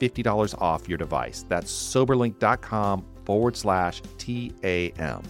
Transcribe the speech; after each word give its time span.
$50 0.00 0.60
off 0.60 0.88
your 0.88 0.98
device. 0.98 1.44
That's 1.48 1.72
soberlink.com 1.72 3.04
forward 3.24 3.56
slash 3.56 4.02
TAM. 4.18 5.22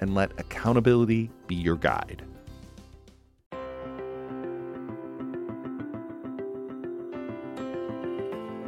And 0.00 0.14
let 0.14 0.32
accountability 0.38 1.30
be 1.46 1.54
your 1.54 1.76
guide. 1.76 2.24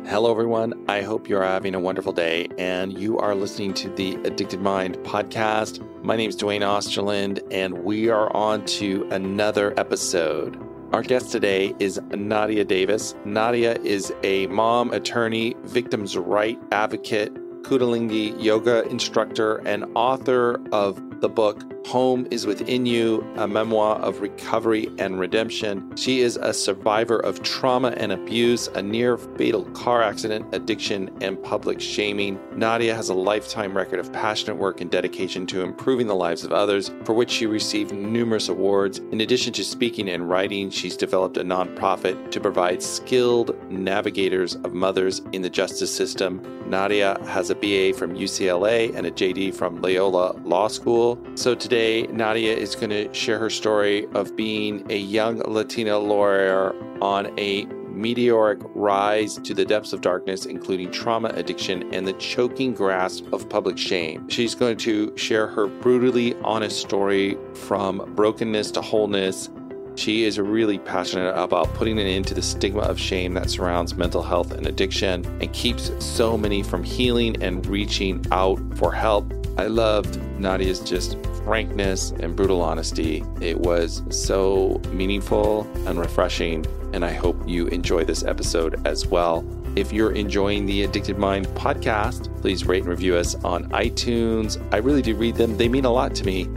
Hello, 0.06 0.30
everyone. 0.30 0.84
I 0.86 1.00
hope 1.00 1.28
you're 1.28 1.42
having 1.42 1.74
a 1.74 1.80
wonderful 1.80 2.12
day 2.12 2.46
and 2.56 2.96
you 2.96 3.18
are 3.18 3.34
listening 3.34 3.74
to 3.74 3.88
the 3.88 4.14
Addicted 4.24 4.60
Mind 4.60 4.96
podcast. 4.98 5.82
My 6.04 6.14
name 6.14 6.28
is 6.28 6.36
Duane 6.36 6.60
Osterlind, 6.60 7.40
and 7.50 7.82
we 7.82 8.10
are 8.10 8.30
on 8.36 8.64
to 8.66 9.08
another 9.10 9.74
episode. 9.76 10.63
Our 10.94 11.02
guest 11.02 11.32
today 11.32 11.74
is 11.80 12.00
Nadia 12.12 12.64
Davis. 12.64 13.16
Nadia 13.24 13.74
is 13.82 14.12
a 14.22 14.46
mom, 14.46 14.92
attorney, 14.92 15.56
victims' 15.64 16.16
right 16.16 16.56
advocate, 16.70 17.34
Kundalini 17.64 18.40
yoga 18.40 18.86
instructor, 18.86 19.56
and 19.66 19.86
author 19.96 20.62
of 20.70 21.20
the 21.20 21.28
book 21.28 21.64
Home 21.86 22.26
is 22.30 22.46
Within 22.46 22.86
You, 22.86 23.20
a 23.36 23.46
memoir 23.46 23.96
of 23.96 24.20
recovery 24.20 24.88
and 24.98 25.20
redemption. 25.20 25.94
She 25.96 26.20
is 26.20 26.36
a 26.36 26.52
survivor 26.52 27.18
of 27.18 27.42
trauma 27.42 27.88
and 27.96 28.10
abuse, 28.10 28.68
a 28.68 28.82
near 28.82 29.18
fatal 29.18 29.64
car 29.72 30.02
accident, 30.02 30.46
addiction, 30.52 31.10
and 31.20 31.40
public 31.42 31.80
shaming. 31.80 32.40
Nadia 32.56 32.94
has 32.94 33.10
a 33.10 33.14
lifetime 33.14 33.76
record 33.76 34.00
of 34.00 34.12
passionate 34.12 34.56
work 34.56 34.80
and 34.80 34.90
dedication 34.90 35.46
to 35.48 35.60
improving 35.60 36.06
the 36.06 36.14
lives 36.14 36.42
of 36.42 36.52
others, 36.52 36.90
for 37.04 37.12
which 37.12 37.30
she 37.30 37.46
received 37.46 37.92
numerous 37.92 38.48
awards. 38.48 38.98
In 39.12 39.20
addition 39.20 39.52
to 39.52 39.64
speaking 39.64 40.08
and 40.08 40.28
writing, 40.28 40.70
she's 40.70 40.96
developed 40.96 41.36
a 41.36 41.44
nonprofit 41.44 42.30
to 42.30 42.40
provide 42.40 42.82
skilled 42.82 43.54
navigators 43.70 44.54
of 44.56 44.72
mothers 44.72 45.20
in 45.32 45.42
the 45.42 45.50
justice 45.50 45.94
system. 45.94 46.42
Nadia 46.66 47.18
has 47.26 47.50
a 47.50 47.54
BA 47.54 47.92
from 47.92 48.14
UCLA 48.14 48.94
and 48.96 49.06
a 49.06 49.10
JD 49.10 49.54
from 49.54 49.82
Loyola 49.82 50.32
Law 50.44 50.66
School. 50.68 51.22
So 51.34 51.54
today, 51.54 51.73
Today, 51.74 52.06
Nadia 52.06 52.56
is 52.56 52.76
going 52.76 52.90
to 52.90 53.12
share 53.12 53.36
her 53.36 53.50
story 53.50 54.06
of 54.14 54.36
being 54.36 54.86
a 54.92 54.96
young 54.96 55.38
Latina 55.38 55.98
lawyer 55.98 56.72
on 57.02 57.36
a 57.36 57.64
meteoric 57.90 58.60
rise 58.76 59.38
to 59.38 59.54
the 59.54 59.64
depths 59.64 59.92
of 59.92 60.00
darkness, 60.00 60.46
including 60.46 60.92
trauma, 60.92 61.30
addiction, 61.30 61.92
and 61.92 62.06
the 62.06 62.12
choking 62.12 62.74
grasp 62.74 63.24
of 63.32 63.48
public 63.48 63.76
shame. 63.76 64.28
She's 64.28 64.54
going 64.54 64.76
to 64.76 65.16
share 65.16 65.48
her 65.48 65.66
brutally 65.66 66.36
honest 66.44 66.80
story 66.80 67.36
from 67.54 68.14
brokenness 68.14 68.70
to 68.70 68.80
wholeness. 68.80 69.50
She 69.96 70.22
is 70.22 70.38
really 70.38 70.78
passionate 70.78 71.34
about 71.34 71.74
putting 71.74 71.98
an 71.98 72.06
end 72.06 72.28
to 72.28 72.34
the 72.34 72.42
stigma 72.42 72.82
of 72.82 73.00
shame 73.00 73.34
that 73.34 73.50
surrounds 73.50 73.96
mental 73.96 74.22
health 74.22 74.52
and 74.52 74.68
addiction 74.68 75.26
and 75.40 75.52
keeps 75.52 75.90
so 75.98 76.38
many 76.38 76.62
from 76.62 76.84
healing 76.84 77.42
and 77.42 77.66
reaching 77.66 78.24
out 78.30 78.60
for 78.76 78.92
help. 78.92 79.43
I 79.56 79.66
loved 79.66 80.20
Nadia's 80.38 80.80
just 80.80 81.16
frankness 81.44 82.10
and 82.10 82.34
brutal 82.34 82.60
honesty. 82.60 83.22
It 83.40 83.58
was 83.60 84.02
so 84.10 84.80
meaningful 84.90 85.62
and 85.86 85.98
refreshing, 85.98 86.66
and 86.92 87.04
I 87.04 87.12
hope 87.12 87.40
you 87.46 87.68
enjoy 87.68 88.04
this 88.04 88.24
episode 88.24 88.84
as 88.86 89.06
well. 89.06 89.44
If 89.76 89.92
you're 89.92 90.12
enjoying 90.12 90.66
the 90.66 90.82
Addicted 90.82 91.18
Mind 91.18 91.46
podcast, 91.48 92.34
please 92.40 92.64
rate 92.66 92.82
and 92.82 92.88
review 92.88 93.16
us 93.16 93.36
on 93.44 93.68
iTunes. 93.70 94.60
I 94.72 94.78
really 94.78 95.02
do 95.02 95.14
read 95.14 95.36
them, 95.36 95.56
they 95.56 95.68
mean 95.68 95.84
a 95.84 95.90
lot 95.90 96.14
to 96.16 96.24
me. 96.24 96.48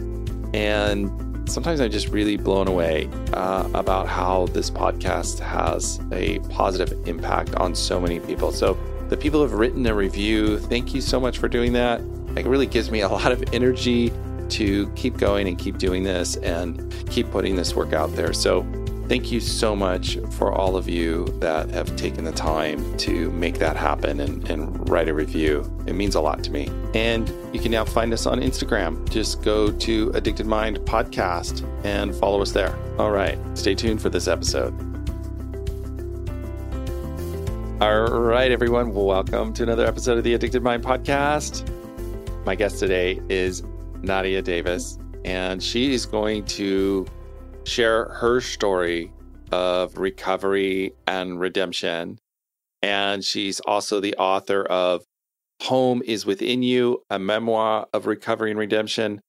And 0.54 1.12
sometimes 1.50 1.82
I'm 1.82 1.92
just 1.92 2.10
really 2.10 2.38
blown 2.38 2.68
away 2.68 3.10
uh, 3.34 3.70
about 3.74 4.08
how 4.08 4.48
this 4.48 4.72
podcast 4.72 5.40
has 5.40 6.00
a 6.12 6.40
positive 6.50 7.08
impact 7.08 7.54
on 7.56 7.76
so 7.76 8.00
many 8.00 8.20
people. 8.20 8.52
So, 8.52 8.78
the 9.10 9.18
people 9.18 9.40
who 9.40 9.50
have 9.50 9.58
written 9.58 9.86
a 9.86 9.94
review, 9.94 10.60
thank 10.60 10.94
you 10.94 11.00
so 11.00 11.20
much 11.20 11.38
for 11.38 11.48
doing 11.48 11.72
that. 11.74 12.02
It 12.46 12.50
really 12.50 12.68
gives 12.68 12.92
me 12.92 13.02
a 13.02 13.10
lot 13.18 13.32
of 13.32 13.44
energy 13.54 14.12
to 14.50 14.90
keep 14.96 15.18
going 15.18 15.48
and 15.48 15.58
keep 15.58 15.78
doing 15.78 16.04
this 16.04 16.38
and 16.38 16.94
keep 17.10 17.30
putting 17.32 17.56
this 17.56 17.76
work 17.76 17.94
out 17.94 18.16
there. 18.16 18.34
So, 18.34 18.66
thank 19.08 19.32
you 19.32 19.40
so 19.40 19.76
much 19.76 20.18
for 20.32 20.52
all 20.52 20.76
of 20.76 20.90
you 20.90 21.26
that 21.40 21.70
have 21.70 21.96
taken 21.96 22.26
the 22.26 22.32
time 22.32 22.98
to 22.98 23.32
make 23.32 23.58
that 23.60 23.78
happen 23.78 24.20
and, 24.20 24.50
and 24.50 24.90
write 24.90 25.08
a 25.08 25.14
review. 25.14 25.70
It 25.86 25.94
means 25.94 26.16
a 26.16 26.22
lot 26.22 26.44
to 26.44 26.52
me. 26.52 26.70
And 26.94 27.32
you 27.54 27.60
can 27.60 27.72
now 27.72 27.86
find 27.86 28.12
us 28.14 28.26
on 28.26 28.42
Instagram. 28.42 29.10
Just 29.10 29.42
go 29.42 29.72
to 29.72 30.12
Addicted 30.14 30.46
Mind 30.46 30.80
Podcast 30.80 31.66
and 31.86 32.14
follow 32.16 32.42
us 32.42 32.52
there. 32.52 32.78
All 32.98 33.12
right, 33.12 33.38
stay 33.58 33.76
tuned 33.76 34.02
for 34.02 34.10
this 34.10 34.28
episode. 34.28 34.74
All 37.80 38.08
right, 38.08 38.52
everyone, 38.52 38.94
welcome 38.94 39.54
to 39.54 39.64
another 39.64 39.86
episode 39.86 40.18
of 40.18 40.24
the 40.24 40.34
Addicted 40.34 40.64
Mind 40.64 40.84
Podcast. 40.84 41.72
My 42.48 42.56
guest 42.56 42.80
today 42.80 43.20
is 43.28 43.62
Nadia 44.04 44.42
Davis, 44.42 44.98
and 45.26 45.62
she 45.62 45.94
is 45.94 46.06
going 46.06 46.46
to 46.46 47.06
share 47.66 48.06
her 48.06 48.40
story 48.40 49.12
of 49.52 49.98
recovery 49.98 50.94
and 51.08 51.42
redemption. 51.42 52.20
And 52.82 53.22
she's 53.22 53.60
also 53.60 54.00
the 54.00 54.16
author 54.16 54.64
of 54.64 55.04
Home 55.64 56.02
is 56.06 56.26
Within 56.26 56.64
You, 56.64 57.02
a 57.10 57.20
memoir 57.20 57.88
of 57.92 58.06
recovery 58.06 58.52
and 58.52 58.60
redemption. 58.62 59.20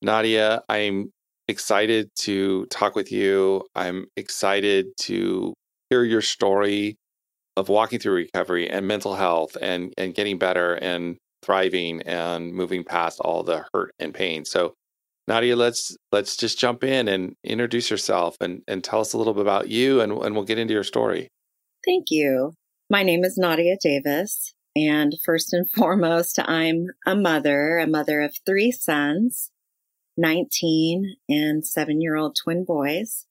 Nadia, 0.00 0.62
I'm 0.68 1.10
excited 1.48 2.10
to 2.20 2.66
talk 2.66 2.94
with 2.94 3.10
you. 3.10 3.64
I'm 3.74 4.06
excited 4.16 4.86
to 5.00 5.52
hear 5.90 6.04
your 6.04 6.22
story 6.22 6.94
of 7.56 7.68
walking 7.68 7.98
through 7.98 8.14
recovery 8.14 8.70
and 8.70 8.86
mental 8.86 9.16
health 9.16 9.56
and, 9.60 9.92
and 9.98 10.14
getting 10.14 10.38
better 10.38 10.74
and 10.74 11.16
thriving 11.42 12.02
and 12.02 12.52
moving 12.52 12.84
past 12.84 13.20
all 13.20 13.42
the 13.42 13.66
hurt 13.72 13.92
and 13.98 14.14
pain. 14.14 14.44
So, 14.44 14.74
Nadia, 15.28 15.56
let's 15.56 15.96
let's 16.10 16.36
just 16.36 16.58
jump 16.58 16.82
in 16.82 17.08
and 17.08 17.34
introduce 17.44 17.90
yourself 17.90 18.36
and, 18.40 18.62
and 18.66 18.82
tell 18.82 19.00
us 19.00 19.12
a 19.12 19.18
little 19.18 19.34
bit 19.34 19.42
about 19.42 19.68
you 19.68 20.00
and, 20.00 20.12
and 20.12 20.34
we'll 20.34 20.44
get 20.44 20.58
into 20.58 20.74
your 20.74 20.84
story. 20.84 21.28
Thank 21.84 22.06
you. 22.10 22.54
My 22.90 23.02
name 23.02 23.24
is 23.24 23.38
Nadia 23.38 23.76
Davis. 23.80 24.52
And 24.74 25.14
first 25.24 25.52
and 25.52 25.70
foremost, 25.76 26.38
I'm 26.38 26.86
a 27.06 27.14
mother, 27.14 27.78
a 27.78 27.86
mother 27.86 28.20
of 28.20 28.36
three 28.44 28.70
sons, 28.70 29.50
19 30.16 31.16
and 31.28 31.66
seven 31.66 32.00
year 32.00 32.16
old 32.16 32.36
twin 32.36 32.64
boys. 32.64 33.26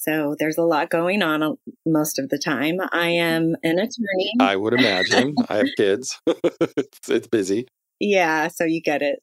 So 0.00 0.34
there's 0.38 0.56
a 0.56 0.62
lot 0.62 0.88
going 0.88 1.22
on 1.22 1.42
uh, 1.42 1.52
most 1.84 2.18
of 2.18 2.30
the 2.30 2.38
time. 2.38 2.78
I 2.90 3.08
am 3.08 3.54
an 3.62 3.78
attorney. 3.78 4.32
I 4.40 4.56
would 4.56 4.72
imagine. 4.72 5.34
I 5.50 5.56
have 5.56 5.68
kids. 5.76 6.18
it's, 6.26 7.10
it's 7.10 7.26
busy. 7.26 7.66
Yeah, 7.98 8.48
so 8.48 8.64
you 8.64 8.80
get 8.80 9.02
it. 9.02 9.18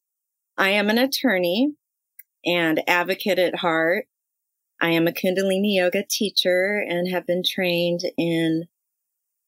I 0.55 0.69
am 0.69 0.91
an 0.91 0.99
attorney 0.99 1.73
and 2.45 2.79
advocate 2.87 3.39
at 3.39 3.55
heart. 3.55 4.05
I 4.79 4.89
am 4.89 5.07
a 5.07 5.11
Kundalini 5.11 5.75
yoga 5.75 6.03
teacher 6.07 6.85
and 6.87 7.11
have 7.11 7.25
been 7.25 7.41
trained 7.43 8.01
in 8.15 8.65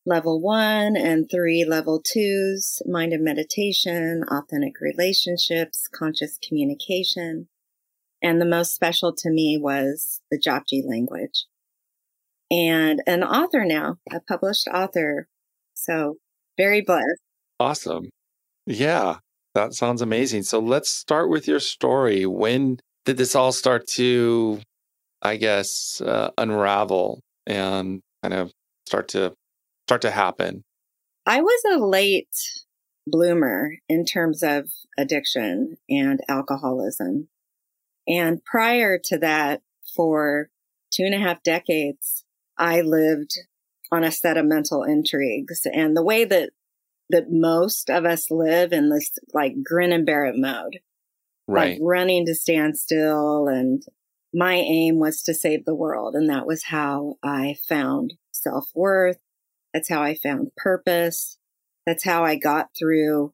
level 0.07 0.41
one 0.41 0.97
and 0.97 1.29
three 1.29 1.63
level 1.63 2.01
twos, 2.03 2.81
mind 2.87 3.13
and 3.13 3.23
meditation, 3.23 4.23
authentic 4.31 4.81
relationships, 4.81 5.87
conscious 5.93 6.39
communication. 6.41 7.48
And 8.21 8.41
the 8.41 8.45
most 8.45 8.75
special 8.75 9.13
to 9.15 9.29
me 9.29 9.59
was 9.61 10.21
the 10.29 10.39
Japji 10.39 10.81
language. 10.87 11.45
And 12.51 13.01
an 13.07 13.23
author 13.23 13.63
now, 13.63 13.97
a 14.11 14.19
published 14.19 14.67
author. 14.73 15.27
So 15.73 16.15
very 16.57 16.81
blessed. 16.81 17.21
Awesome. 17.59 18.09
Yeah, 18.65 19.17
that 19.55 19.73
sounds 19.73 20.01
amazing. 20.01 20.43
So 20.43 20.59
let's 20.59 20.89
start 20.89 21.29
with 21.29 21.47
your 21.47 21.59
story. 21.59 22.25
When 22.25 22.79
did 23.05 23.17
this 23.17 23.35
all 23.35 23.51
start 23.51 23.87
to, 23.95 24.59
I 25.21 25.37
guess, 25.37 26.01
uh, 26.01 26.31
unravel 26.37 27.21
and 27.47 28.01
kind 28.21 28.33
of 28.33 28.51
start 28.85 29.07
to 29.09 29.33
start 29.87 30.01
to 30.01 30.11
happen? 30.11 30.63
I 31.25 31.41
was 31.41 31.61
a 31.71 31.77
late 31.77 32.35
bloomer 33.07 33.71
in 33.87 34.05
terms 34.05 34.43
of 34.43 34.69
addiction 34.97 35.77
and 35.89 36.19
alcoholism. 36.27 37.29
And 38.07 38.43
prior 38.43 38.99
to 39.05 39.17
that, 39.19 39.61
for 39.95 40.49
two 40.91 41.03
and 41.03 41.13
a 41.13 41.19
half 41.19 41.43
decades, 41.43 42.25
I 42.57 42.81
lived 42.81 43.31
on 43.91 44.03
a 44.03 44.11
set 44.11 44.37
of 44.37 44.45
mental 44.45 44.83
intrigues. 44.83 45.65
And 45.71 45.95
the 45.95 46.03
way 46.03 46.25
that 46.25 46.51
that 47.09 47.25
most 47.29 47.89
of 47.89 48.05
us 48.05 48.29
live 48.29 48.71
in 48.71 48.89
this 48.89 49.11
like 49.33 49.63
grin 49.63 49.91
and 49.91 50.05
bear 50.05 50.25
it 50.25 50.35
mode. 50.37 50.79
Right. 51.47 51.71
Like 51.71 51.79
running 51.81 52.25
to 52.27 52.35
stand 52.35 52.77
still. 52.77 53.47
And 53.47 53.81
my 54.33 54.53
aim 54.53 54.99
was 54.99 55.23
to 55.23 55.33
save 55.33 55.65
the 55.65 55.75
world. 55.75 56.13
And 56.13 56.29
that 56.29 56.45
was 56.45 56.65
how 56.65 57.15
I 57.23 57.55
found 57.67 58.13
self 58.31 58.69
worth. 58.75 59.17
That's 59.73 59.89
how 59.89 60.03
I 60.03 60.13
found 60.15 60.51
purpose. 60.55 61.37
That's 61.85 62.03
how 62.03 62.23
I 62.23 62.35
got 62.35 62.69
through 62.77 63.33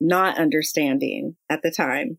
not 0.00 0.38
understanding 0.38 1.36
at 1.50 1.62
the 1.62 1.72
time 1.72 2.18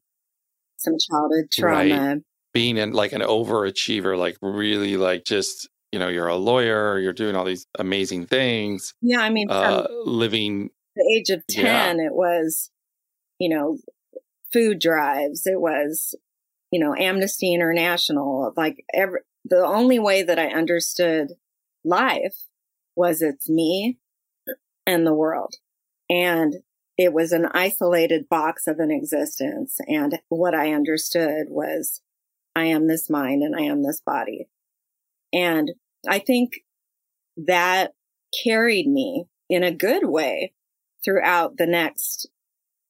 some 0.80 0.96
childhood 1.10 1.52
trauma. 1.52 2.14
Right. 2.14 2.22
Being 2.54 2.78
in 2.78 2.94
like 2.94 3.14
an 3.14 3.22
overachiever, 3.22 4.18
like 4.18 4.38
really 4.42 4.98
like 4.98 5.24
just, 5.24 5.70
you 5.92 6.00
know, 6.00 6.08
you're 6.08 6.28
a 6.28 6.36
lawyer, 6.36 6.98
you're 7.00 7.14
doing 7.14 7.36
all 7.36 7.46
these 7.46 7.68
amazing 7.78 8.26
things. 8.26 8.94
Yeah. 9.02 9.20
I 9.20 9.30
mean, 9.30 9.50
uh, 9.52 9.88
living 10.06 10.72
the 10.96 11.16
age 11.16 11.30
of 11.30 11.46
10, 11.48 11.64
yeah. 11.64 12.06
it 12.06 12.14
was, 12.14 12.72
you 13.38 13.50
know, 13.50 13.78
food 14.52 14.80
drives. 14.80 15.46
It 15.46 15.62
was, 15.62 16.16
you 16.72 16.80
know, 16.80 16.96
Amnesty 16.96 17.54
International. 17.54 18.52
Like 18.58 18.84
every, 18.94 19.20
the 19.46 19.64
only 19.66 20.00
way 20.00 20.24
that 20.24 20.40
I 20.40 20.48
understood 20.48 21.34
life 21.84 22.48
was 22.96 23.22
it's 23.22 23.48
me 23.48 24.00
and 24.86 25.06
the 25.06 25.14
world. 25.14 25.56
And 26.10 26.56
it 27.00 27.14
was 27.14 27.32
an 27.32 27.48
isolated 27.54 28.28
box 28.28 28.68
of 28.68 28.78
an 28.80 28.92
existence. 28.92 29.80
And 29.88 30.20
what 30.28 30.54
I 30.54 30.74
understood 30.74 31.46
was 31.48 32.02
I 32.54 32.66
am 32.66 32.88
this 32.88 33.10
mind 33.10 33.42
and 33.42 33.56
I 33.56 33.62
am 33.62 33.84
this 33.84 34.02
body. 34.02 34.50
And 35.32 35.72
I 36.06 36.20
think 36.20 36.60
that 37.38 37.94
carried 38.44 38.86
me 38.86 39.28
in 39.50 39.64
a 39.64 39.72
good 39.72 40.10
way 40.10 40.52
throughout 41.02 41.56
the 41.56 41.66
next 41.66 42.28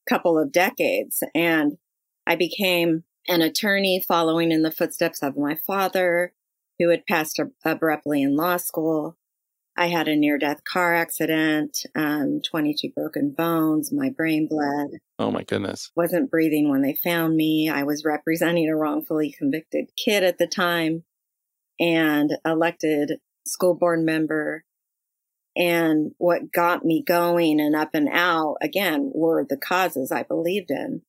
couple 0.10 0.40
of 0.40 0.52
decades. 0.52 1.22
And 1.36 1.78
I 2.26 2.36
became 2.36 3.04
an 3.28 3.44
attorney 3.44 4.04
following 4.08 4.52
in 4.52 4.64
the 4.64 4.72
footsteps 4.72 5.22
of 5.22 5.38
my 5.38 5.54
father, 5.54 6.34
who 6.80 6.90
had 6.90 7.06
passed 7.06 7.40
abruptly 7.64 8.24
in 8.24 8.36
law 8.36 8.58
school. 8.58 9.19
I 9.80 9.88
had 9.88 10.10
a 10.10 10.16
near 10.18 10.38
death 10.38 10.66
car 10.66 10.94
accident, 10.94 11.86
um, 11.96 12.42
22 12.42 12.90
broken 12.90 13.32
bones, 13.32 13.94
my 13.94 14.10
brain 14.10 14.46
bled. 14.46 15.00
Oh 15.18 15.32
my 15.32 15.44
goodness. 15.44 15.90
Wasn't 15.96 16.30
breathing 16.30 16.70
when 16.70 16.82
they 16.82 16.96
found 16.96 17.38
me. 17.38 17.70
I 17.70 17.84
was 17.84 18.04
representing 18.04 18.68
a 18.68 18.76
wrongfully 18.76 19.32
convicted 19.32 19.92
kid 19.96 20.26
at 20.26 20.38
the 20.38 20.48
time 20.48 21.06
and 21.80 22.36
elected 22.44 23.20
school 23.46 23.74
board 23.74 24.02
member 24.02 24.66
and 25.56 26.12
what 26.18 26.52
got 26.52 26.84
me 26.84 27.02
going 27.02 27.62
and 27.62 27.74
up 27.74 27.92
and 27.94 28.10
out 28.12 28.58
again 28.62 29.12
were 29.16 29.46
the 29.48 29.56
causes 29.56 30.12
I 30.12 30.24
believed 30.24 30.72
in. 30.72 31.04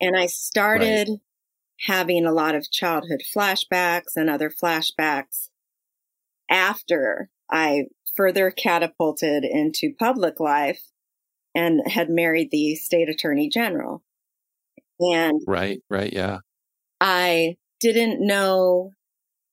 And 0.00 0.16
I 0.16 0.26
started 0.26 1.08
right. 1.08 1.18
having 1.80 2.24
a 2.24 2.32
lot 2.32 2.54
of 2.54 2.70
childhood 2.70 3.22
flashbacks 3.36 4.14
and 4.14 4.30
other 4.30 4.48
flashbacks 4.48 5.48
after 6.48 7.30
I 7.50 7.84
further 8.16 8.50
catapulted 8.50 9.44
into 9.44 9.94
public 9.98 10.40
life 10.40 10.82
and 11.54 11.80
had 11.86 12.10
married 12.10 12.50
the 12.50 12.74
state 12.76 13.08
attorney 13.08 13.48
general. 13.48 14.02
And 15.00 15.40
right, 15.46 15.80
right, 15.88 16.12
yeah. 16.12 16.38
I 17.00 17.56
didn't 17.80 18.24
know 18.24 18.92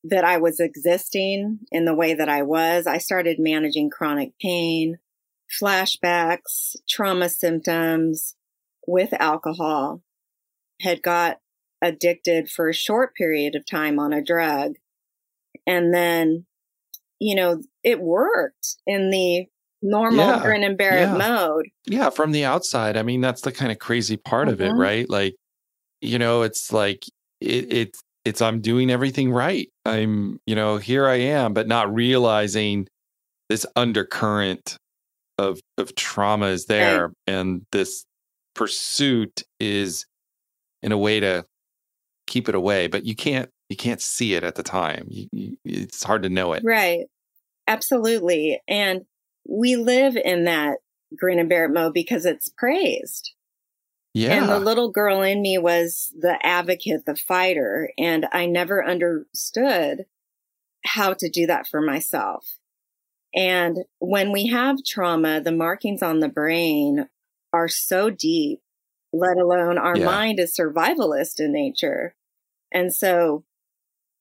that 0.03 0.23
I 0.23 0.37
was 0.37 0.59
existing 0.59 1.59
in 1.71 1.85
the 1.85 1.95
way 1.95 2.13
that 2.13 2.29
I 2.29 2.43
was, 2.43 2.85
I 2.87 2.97
started 2.97 3.37
managing 3.39 3.89
chronic 3.89 4.33
pain, 4.39 4.99
flashbacks, 5.61 6.75
trauma 6.87 7.29
symptoms 7.29 8.35
with 8.85 9.13
alcohol, 9.13 10.01
had 10.81 11.01
got 11.01 11.39
addicted 11.81 12.49
for 12.49 12.69
a 12.69 12.73
short 12.73 13.15
period 13.15 13.55
of 13.55 13.65
time 13.65 13.99
on 13.99 14.13
a 14.13 14.23
drug. 14.23 14.73
And 15.65 15.93
then, 15.93 16.45
you 17.19 17.35
know, 17.35 17.61
it 17.83 17.99
worked 17.99 18.75
in 18.85 19.09
the 19.09 19.45
normal 19.81 20.25
yeah, 20.25 20.41
grin 20.41 20.63
and 20.63 20.77
bear 20.77 20.99
yeah. 20.99 21.15
mode. 21.15 21.65
Yeah, 21.85 22.09
from 22.09 22.31
the 22.31 22.45
outside. 22.45 22.97
I 22.97 23.03
mean, 23.03 23.21
that's 23.21 23.41
the 23.41 23.51
kind 23.51 23.71
of 23.71 23.79
crazy 23.79 24.17
part 24.17 24.47
mm-hmm. 24.47 24.53
of 24.53 24.61
it, 24.61 24.69
mm-hmm. 24.71 24.79
right? 24.79 25.09
Like, 25.09 25.35
you 26.01 26.19
know, 26.19 26.43
it's 26.43 26.71
like 26.71 27.03
it, 27.41 27.73
it's 27.73 27.99
it's 28.25 28.41
I'm 28.41 28.61
doing 28.61 28.91
everything 28.91 29.31
right. 29.31 29.69
I'm, 29.85 30.39
you 30.45 30.55
know, 30.55 30.77
here 30.77 31.07
I 31.07 31.15
am, 31.15 31.53
but 31.53 31.67
not 31.67 31.93
realizing 31.93 32.87
this 33.49 33.65
undercurrent 33.75 34.77
of 35.37 35.59
of 35.77 35.95
trauma 35.95 36.47
is 36.47 36.65
there 36.65 37.07
right. 37.07 37.13
and 37.27 37.61
this 37.71 38.05
pursuit 38.55 39.43
is 39.59 40.05
in 40.81 40.91
a 40.91 40.97
way 40.97 41.19
to 41.19 41.45
keep 42.25 42.49
it 42.49 42.55
away, 42.55 42.87
but 42.87 43.05
you 43.05 43.15
can't 43.15 43.49
you 43.69 43.75
can't 43.75 44.01
see 44.01 44.33
it 44.33 44.43
at 44.43 44.55
the 44.55 44.63
time. 44.63 45.07
You, 45.09 45.27
you, 45.31 45.57
it's 45.65 46.03
hard 46.03 46.23
to 46.23 46.29
know 46.29 46.53
it. 46.53 46.63
Right. 46.63 47.07
Absolutely. 47.67 48.61
And 48.67 49.05
we 49.47 49.75
live 49.75 50.15
in 50.15 50.45
that 50.45 50.77
grin 51.17 51.39
and 51.39 51.49
bear 51.49 51.65
it 51.65 51.73
mode 51.73 51.93
because 51.93 52.25
it's 52.25 52.49
praised. 52.49 53.33
Yeah. 54.13 54.33
And 54.33 54.49
the 54.49 54.59
little 54.59 54.89
girl 54.89 55.21
in 55.21 55.41
me 55.41 55.57
was 55.57 56.13
the 56.17 56.37
advocate, 56.43 57.05
the 57.05 57.15
fighter. 57.15 57.91
And 57.97 58.25
I 58.31 58.45
never 58.45 58.83
understood 58.83 60.05
how 60.85 61.13
to 61.13 61.29
do 61.29 61.45
that 61.47 61.67
for 61.67 61.81
myself. 61.81 62.57
And 63.35 63.79
when 63.99 64.31
we 64.31 64.47
have 64.47 64.83
trauma, 64.83 65.41
the 65.41 65.51
markings 65.51 66.01
on 66.01 66.19
the 66.19 66.29
brain 66.29 67.09
are 67.53 67.67
so 67.67 68.09
deep, 68.09 68.61
let 69.13 69.37
alone 69.37 69.77
our 69.77 69.97
yeah. 69.97 70.05
mind 70.05 70.39
is 70.39 70.55
survivalist 70.57 71.39
in 71.39 71.51
nature. 71.51 72.15
And 72.71 72.93
so 72.93 73.43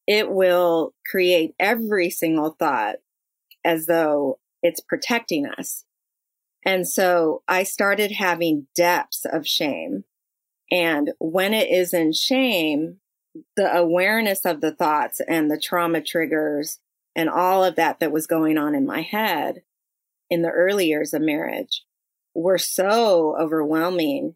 it 0.06 0.30
will 0.30 0.94
create 1.10 1.54
every 1.58 2.10
single 2.10 2.50
thought 2.58 2.96
as 3.64 3.86
though 3.86 4.38
it's 4.62 4.80
protecting 4.80 5.46
us. 5.46 5.84
And 6.64 6.88
so 6.88 7.42
I 7.46 7.62
started 7.62 8.12
having 8.12 8.66
depths 8.74 9.24
of 9.24 9.46
shame. 9.46 10.04
And 10.70 11.12
when 11.18 11.54
it 11.54 11.70
is 11.70 11.94
in 11.94 12.12
shame, 12.12 12.96
the 13.56 13.72
awareness 13.72 14.44
of 14.44 14.60
the 14.60 14.72
thoughts 14.72 15.20
and 15.28 15.50
the 15.50 15.60
trauma 15.60 16.00
triggers 16.00 16.80
and 17.14 17.28
all 17.28 17.64
of 17.64 17.76
that 17.76 18.00
that 18.00 18.12
was 18.12 18.26
going 18.26 18.58
on 18.58 18.74
in 18.74 18.86
my 18.86 19.02
head 19.02 19.62
in 20.28 20.42
the 20.42 20.50
early 20.50 20.86
years 20.86 21.14
of 21.14 21.22
marriage 21.22 21.84
were 22.34 22.58
so 22.58 23.36
overwhelming. 23.38 24.34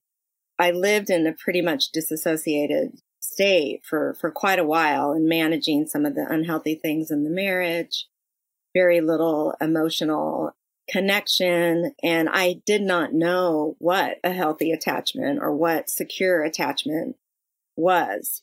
I 0.59 0.71
lived 0.71 1.11
in 1.11 1.27
a 1.27 1.33
pretty 1.33 1.63
much 1.63 1.91
disassociated 1.91 3.01
state 3.31 3.83
for, 3.85 4.15
for 4.21 4.31
quite 4.31 4.59
a 4.59 4.65
while 4.65 5.13
and 5.13 5.29
managing 5.29 5.87
some 5.87 6.05
of 6.05 6.15
the 6.15 6.27
unhealthy 6.29 6.75
things 6.75 7.11
in 7.11 7.25
the 7.25 7.31
marriage, 7.31 8.07
very 8.75 9.01
little 9.01 9.55
emotional 9.61 10.53
connection. 10.89 11.95
And 12.03 12.29
I 12.29 12.61
did 12.67 12.83
not 12.83 13.13
know 13.13 13.77
what 13.79 14.19
a 14.25 14.33
healthy 14.33 14.73
attachment 14.73 15.39
or 15.41 15.55
what 15.55 15.89
secure 15.89 16.43
attachment 16.43 17.17
was. 17.77 18.43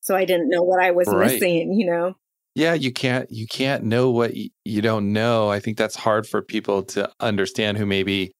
So 0.00 0.14
I 0.14 0.24
didn't 0.24 0.50
know 0.50 0.62
what 0.62 0.82
I 0.82 0.90
was 0.90 1.08
right. 1.08 1.32
missing, 1.32 1.72
you 1.72 1.86
know? 1.86 2.14
Yeah, 2.54 2.72
you 2.72 2.90
can't 2.90 3.30
you 3.30 3.46
can't 3.46 3.84
know 3.84 4.10
what 4.10 4.32
you 4.34 4.80
don't 4.80 5.12
know. 5.12 5.50
I 5.50 5.60
think 5.60 5.76
that's 5.76 5.96
hard 5.96 6.26
for 6.26 6.40
people 6.40 6.84
to 6.84 7.10
understand 7.20 7.76
who 7.76 7.84
maybe 7.84 8.32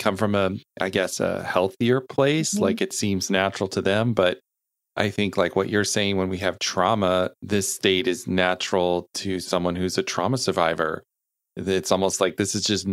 come 0.00 0.16
from 0.16 0.34
a 0.34 0.52
I 0.80 0.88
guess 0.88 1.20
a 1.20 1.42
healthier 1.42 2.00
place, 2.00 2.54
mm-hmm. 2.54 2.64
like 2.64 2.80
it 2.80 2.94
seems 2.94 3.28
natural 3.28 3.68
to 3.70 3.82
them, 3.82 4.14
but 4.14 4.38
I 4.98 5.10
think 5.10 5.36
like 5.36 5.56
what 5.56 5.70
you're 5.70 5.84
saying 5.84 6.16
when 6.16 6.28
we 6.28 6.38
have 6.38 6.58
trauma, 6.58 7.30
this 7.40 7.72
state 7.72 8.06
is 8.06 8.26
natural 8.26 9.08
to 9.14 9.40
someone 9.40 9.76
who's 9.76 9.96
a 9.96 10.02
trauma 10.02 10.36
survivor. 10.36 11.04
It's 11.56 11.92
almost 11.92 12.20
like 12.20 12.36
this 12.36 12.54
is 12.54 12.64
just 12.64 12.86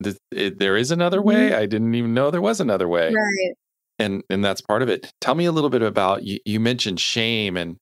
this, 0.00 0.16
it, 0.30 0.58
there 0.58 0.76
is 0.76 0.90
another 0.90 1.20
way. 1.20 1.50
Mm-hmm. 1.50 1.60
I 1.60 1.66
didn't 1.66 1.94
even 1.94 2.14
know 2.14 2.30
there 2.30 2.40
was 2.40 2.60
another 2.60 2.86
way. 2.86 3.12
Right. 3.12 3.54
And 3.98 4.22
and 4.30 4.44
that's 4.44 4.60
part 4.60 4.82
of 4.82 4.88
it. 4.88 5.10
Tell 5.20 5.34
me 5.34 5.46
a 5.46 5.52
little 5.52 5.70
bit 5.70 5.82
about 5.82 6.22
you, 6.22 6.38
you 6.44 6.60
mentioned 6.60 7.00
shame 7.00 7.56
and 7.56 7.76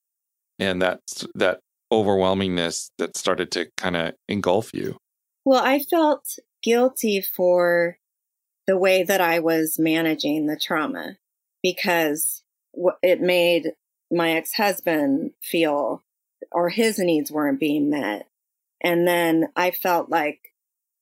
and 0.58 0.80
that 0.80 1.00
that 1.34 1.60
overwhelmingness 1.92 2.90
that 2.98 3.16
started 3.16 3.50
to 3.52 3.68
kind 3.76 3.96
of 3.96 4.14
engulf 4.28 4.72
you? 4.72 4.96
Well, 5.44 5.62
I 5.64 5.78
felt 5.78 6.38
guilty 6.62 7.20
for 7.20 7.98
the 8.66 8.76
way 8.76 9.04
that 9.04 9.20
I 9.20 9.38
was 9.38 9.76
managing 9.78 10.46
the 10.46 10.58
trauma 10.58 11.16
because 11.62 12.42
it 13.02 13.20
made 13.20 13.72
my 14.10 14.32
ex 14.32 14.52
husband 14.54 15.32
feel 15.42 16.02
or 16.52 16.68
his 16.68 16.98
needs 16.98 17.30
weren't 17.30 17.60
being 17.60 17.90
met. 17.90 18.28
And 18.80 19.06
then 19.06 19.48
I 19.56 19.70
felt 19.70 20.10
like 20.10 20.52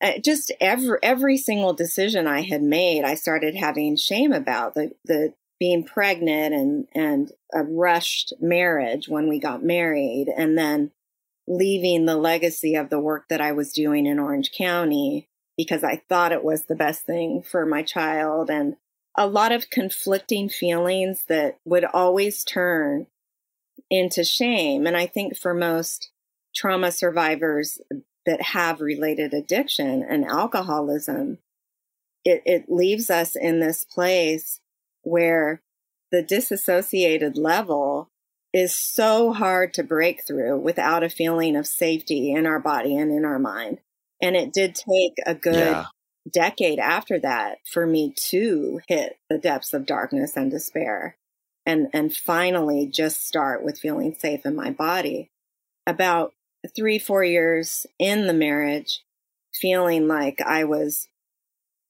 uh, 0.03 0.19
just 0.23 0.53
every 0.61 0.99
every 1.03 1.37
single 1.39 1.73
decision 1.73 2.27
I 2.27 2.43
had 2.43 2.63
made, 2.63 3.05
I 3.05 3.15
started 3.15 3.55
having 3.55 3.97
shame 3.97 4.33
about 4.33 4.75
the 4.75 4.93
the 5.05 5.35
being 5.59 5.85
pregnant 5.85 6.55
and 6.55 6.87
and 6.95 7.33
a 7.53 7.63
rushed 7.63 8.35
marriage 8.41 9.09
when 9.09 9.29
we 9.29 9.39
got 9.39 9.63
married, 9.63 10.27
and 10.37 10.59
then 10.59 10.91
leaving 11.47 12.07
the 12.07 12.17
legacy 12.17 12.75
of 12.75 12.91
the 12.91 13.01
work 13.01 13.29
that 13.29 13.41
I 13.41 13.53
was 13.53 13.73
doing 13.73 14.07
in 14.07 14.19
Orange 14.19 14.51
County 14.53 15.29
because 15.57 15.85
I 15.85 16.03
thought 16.09 16.33
it 16.33 16.43
was 16.43 16.65
the 16.65 16.75
best 16.75 17.07
thing 17.07 17.43
for 17.43 17.65
my 17.65 17.83
child, 17.83 18.51
and 18.51 18.77
a 19.17 19.27
lot 19.27 19.53
of 19.53 19.71
conflicting 19.71 20.49
feelings 20.49 21.25
that 21.29 21.59
would 21.65 21.85
always 21.85 22.45
turn 22.45 23.07
into 23.91 24.25
shame. 24.25 24.87
And 24.87 24.97
I 24.97 25.07
think 25.07 25.37
for 25.37 25.55
most 25.55 26.11
trauma 26.55 26.91
survivors, 26.91 27.81
that 28.27 28.41
have 28.41 28.81
related 28.81 29.35
addiction 29.35 30.03
and 30.03 30.25
alcoholism, 30.25 31.39
it, 32.25 32.43
it 32.45 32.65
leaves 32.69 33.11
us 33.11 33.37
in 33.37 33.61
this 33.61 33.85
place 33.85 34.61
where 35.03 35.61
the 36.11 36.23
disassociated 36.23 37.37
level 37.37 38.09
is 38.53 38.75
so 38.75 39.33
hard 39.33 39.75
to 39.75 39.83
break 39.83 40.25
through 40.25 40.59
without 40.59 41.03
a 41.03 41.11
feeling 41.11 41.57
of 41.57 41.67
safety 41.67 42.33
in 42.33 42.47
our 42.47 42.61
body 42.61 42.97
and 42.97 43.11
in 43.11 43.25
our 43.25 43.39
mind. 43.39 43.81
And 44.23 44.37
it 44.37 44.53
did 44.53 44.75
take 44.75 45.15
a 45.27 45.35
good 45.35 45.55
yeah. 45.55 45.85
Decade 46.31 46.79
after 46.79 47.19
that 47.21 47.59
for 47.65 47.87
me 47.87 48.15
to 48.17 48.81
hit 48.89 49.19
the 49.29 49.39
depths 49.39 49.73
of 49.73 49.87
darkness 49.87 50.37
and 50.37 50.51
despair 50.51 51.17
and, 51.67 51.89
and 51.93 52.15
finally 52.15 52.87
just 52.87 53.27
start 53.27 53.63
with 53.63 53.79
feeling 53.79 54.15
safe 54.15 54.45
in 54.45 54.55
my 54.55 54.71
body. 54.71 55.31
About 55.87 56.33
three, 56.75 56.99
four 56.99 57.25
years 57.25 57.87
in 57.99 58.27
the 58.27 58.33
marriage, 58.33 59.03
feeling 59.53 60.09
like 60.09 60.41
I 60.41 60.65
was, 60.65 61.09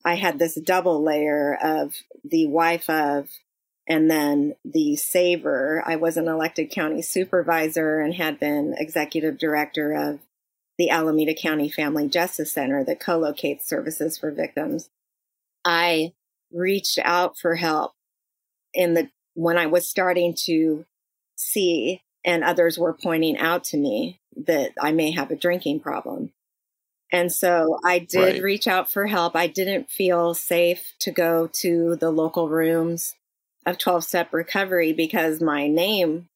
I 0.04 0.14
had 0.14 0.38
this 0.38 0.54
double 0.56 1.02
layer 1.02 1.56
of 1.62 1.94
the 2.24 2.46
wife 2.46 2.90
of, 2.90 3.30
and 3.86 4.10
then 4.10 4.54
the 4.64 4.96
saver. 4.96 5.82
I 5.86 5.96
was 5.96 6.16
an 6.16 6.26
elected 6.26 6.70
county 6.70 7.02
supervisor 7.02 8.00
and 8.00 8.14
had 8.14 8.40
been 8.40 8.74
executive 8.78 9.38
director 9.38 9.92
of 9.92 10.20
the 10.78 10.90
Alameda 10.90 11.34
County 11.34 11.68
Family 11.68 12.08
Justice 12.08 12.52
Center 12.52 12.84
that 12.84 13.00
co 13.00 13.18
locates 13.18 13.66
services 13.66 14.18
for 14.18 14.30
victims. 14.30 14.90
I 15.64 16.12
reached 16.52 16.98
out 17.02 17.38
for 17.38 17.56
help 17.56 17.92
in 18.72 18.94
the 18.94 19.08
when 19.34 19.58
I 19.58 19.66
was 19.66 19.88
starting 19.88 20.34
to 20.44 20.84
see 21.36 22.02
and 22.24 22.42
others 22.42 22.78
were 22.78 22.92
pointing 22.92 23.36
out 23.38 23.64
to 23.64 23.76
me 23.76 24.20
that 24.46 24.72
I 24.80 24.92
may 24.92 25.10
have 25.12 25.30
a 25.30 25.36
drinking 25.36 25.80
problem. 25.80 26.32
And 27.12 27.32
so 27.32 27.78
I 27.84 28.00
did 28.00 28.34
right. 28.34 28.42
reach 28.42 28.66
out 28.66 28.90
for 28.90 29.06
help. 29.06 29.36
I 29.36 29.46
didn't 29.46 29.90
feel 29.90 30.34
safe 30.34 30.94
to 31.00 31.12
go 31.12 31.48
to 31.60 31.96
the 31.96 32.10
local 32.10 32.48
rooms 32.48 33.14
of 33.66 33.78
12 33.78 34.04
step 34.04 34.32
recovery 34.32 34.92
because 34.92 35.40
my 35.40 35.68
name 35.68 36.28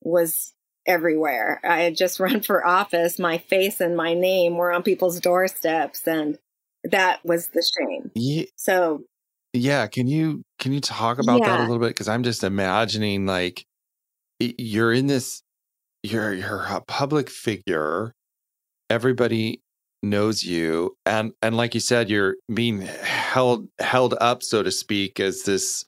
was 0.00 0.53
everywhere. 0.86 1.60
I 1.64 1.82
had 1.82 1.96
just 1.96 2.20
run 2.20 2.40
for 2.40 2.66
office. 2.66 3.18
My 3.18 3.38
face 3.38 3.80
and 3.80 3.96
my 3.96 4.14
name 4.14 4.56
were 4.56 4.72
on 4.72 4.82
people's 4.82 5.20
doorsteps 5.20 6.06
and 6.06 6.38
that 6.84 7.24
was 7.24 7.48
the 7.48 7.64
shame. 7.78 8.10
Yeah. 8.14 8.44
So 8.56 9.04
yeah, 9.52 9.86
can 9.86 10.08
you 10.08 10.42
can 10.58 10.72
you 10.72 10.80
talk 10.80 11.18
about 11.18 11.40
yeah. 11.40 11.48
that 11.48 11.60
a 11.60 11.62
little 11.62 11.78
bit 11.78 11.96
cuz 11.96 12.08
I'm 12.08 12.22
just 12.22 12.44
imagining 12.44 13.26
like 13.26 13.64
you're 14.40 14.92
in 14.92 15.06
this 15.06 15.42
you're 16.02 16.34
you're 16.34 16.64
a 16.68 16.80
public 16.82 17.30
figure 17.30 18.12
everybody 18.90 19.62
knows 20.02 20.44
you 20.44 20.94
and 21.06 21.32
and 21.40 21.56
like 21.56 21.72
you 21.72 21.80
said 21.80 22.10
you're 22.10 22.36
being 22.52 22.82
held 22.82 23.68
held 23.78 24.14
up 24.20 24.42
so 24.42 24.62
to 24.62 24.70
speak 24.70 25.18
as 25.18 25.44
this 25.44 25.86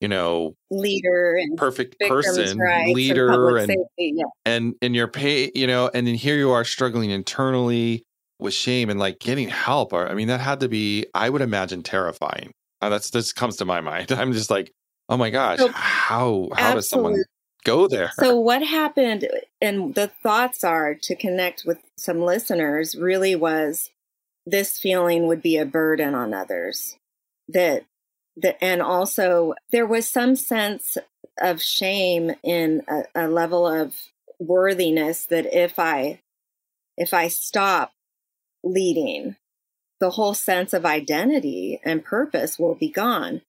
you 0.00 0.08
know 0.08 0.54
leader 0.70 1.36
and 1.36 1.56
perfect 1.56 1.98
person 2.00 2.58
leader 2.92 3.56
and 3.56 3.68
safety, 3.68 4.14
yeah. 4.16 4.24
and 4.44 4.74
and 4.82 4.94
you're 4.94 5.08
pay 5.08 5.50
you 5.54 5.66
know 5.66 5.90
and 5.92 6.06
then 6.06 6.14
here 6.14 6.36
you 6.36 6.50
are 6.50 6.64
struggling 6.64 7.10
internally 7.10 8.02
with 8.38 8.54
shame 8.54 8.88
and 8.88 8.98
like 8.98 9.18
getting 9.18 9.48
help 9.48 9.92
or 9.92 10.08
i 10.08 10.14
mean 10.14 10.28
that 10.28 10.40
had 10.40 10.60
to 10.60 10.68
be 10.68 11.06
i 11.14 11.28
would 11.28 11.42
imagine 11.42 11.82
terrifying 11.82 12.50
uh, 12.80 12.88
that's 12.88 13.10
this 13.10 13.32
comes 13.32 13.56
to 13.56 13.64
my 13.64 13.80
mind 13.80 14.10
i'm 14.12 14.32
just 14.32 14.50
like 14.50 14.72
oh 15.08 15.16
my 15.16 15.30
gosh 15.30 15.58
so, 15.58 15.68
how 15.68 16.48
how 16.56 16.74
does 16.74 16.88
someone 16.88 17.22
go 17.64 17.86
there. 17.86 18.12
So, 18.18 18.38
what 18.38 18.62
happened, 18.62 19.28
and 19.60 19.94
the 19.94 20.08
thoughts 20.08 20.64
are 20.64 20.94
to 20.94 21.14
connect 21.14 21.64
with 21.64 21.78
some 21.96 22.20
listeners, 22.20 22.94
really 22.94 23.34
was 23.34 23.90
this 24.46 24.78
feeling 24.78 25.26
would 25.26 25.42
be 25.42 25.56
a 25.56 25.66
burden 25.66 26.14
on 26.14 26.34
others. 26.34 26.96
That, 27.48 27.84
that 28.42 28.62
and 28.62 28.82
also 28.82 29.54
there 29.70 29.86
was 29.86 30.08
some 30.08 30.36
sense 30.36 30.96
of 31.40 31.62
shame 31.62 32.32
in 32.42 32.82
a, 32.88 33.26
a 33.26 33.28
level 33.28 33.66
of 33.66 33.94
worthiness 34.38 35.26
that 35.26 35.46
if 35.46 35.78
I, 35.78 36.20
if 36.96 37.14
I 37.14 37.28
stop 37.28 37.92
leading, 38.62 39.36
the 40.00 40.10
whole 40.10 40.34
sense 40.34 40.72
of 40.72 40.86
identity 40.86 41.80
and 41.84 42.04
purpose 42.04 42.58
will 42.58 42.74
be 42.74 42.88
gone. 42.88 43.42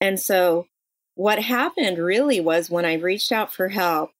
And 0.00 0.18
so 0.18 0.66
what 1.14 1.38
happened 1.38 1.98
really 1.98 2.40
was 2.40 2.70
when 2.70 2.84
I 2.84 2.94
reached 2.94 3.30
out 3.30 3.52
for 3.52 3.68
help, 3.68 4.10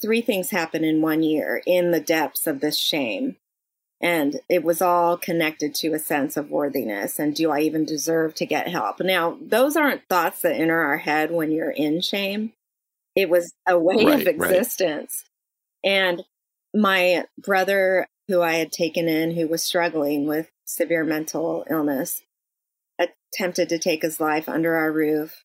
three 0.00 0.20
things 0.20 0.50
happened 0.50 0.84
in 0.84 1.02
one 1.02 1.22
year 1.22 1.62
in 1.66 1.90
the 1.90 2.00
depths 2.00 2.46
of 2.46 2.60
this 2.60 2.78
shame. 2.78 3.36
And 4.00 4.40
it 4.48 4.64
was 4.64 4.80
all 4.80 5.18
connected 5.18 5.74
to 5.76 5.92
a 5.92 5.98
sense 5.98 6.36
of 6.36 6.50
worthiness. 6.50 7.18
And 7.18 7.34
do 7.34 7.50
I 7.50 7.60
even 7.60 7.84
deserve 7.84 8.34
to 8.36 8.46
get 8.46 8.68
help? 8.68 9.00
Now, 9.00 9.36
those 9.40 9.76
aren't 9.76 10.08
thoughts 10.08 10.40
that 10.42 10.54
enter 10.54 10.80
our 10.80 10.96
head 10.98 11.30
when 11.30 11.52
you're 11.52 11.70
in 11.70 12.00
shame. 12.00 12.52
It 13.14 13.28
was 13.28 13.52
a 13.68 13.78
way 13.78 14.04
right, 14.04 14.20
of 14.20 14.26
existence. 14.26 15.24
Right. 15.84 15.90
And 15.92 16.22
my 16.74 17.24
brother, 17.38 18.06
who 18.28 18.40
I 18.40 18.54
had 18.54 18.72
taken 18.72 19.06
in, 19.08 19.32
who 19.32 19.48
was 19.48 19.62
struggling 19.62 20.26
with 20.26 20.50
severe 20.64 21.04
mental 21.04 21.66
illness, 21.68 22.22
attempted 22.98 23.68
to 23.68 23.78
take 23.78 24.02
his 24.02 24.20
life 24.20 24.48
under 24.48 24.76
our 24.76 24.90
roof 24.90 25.44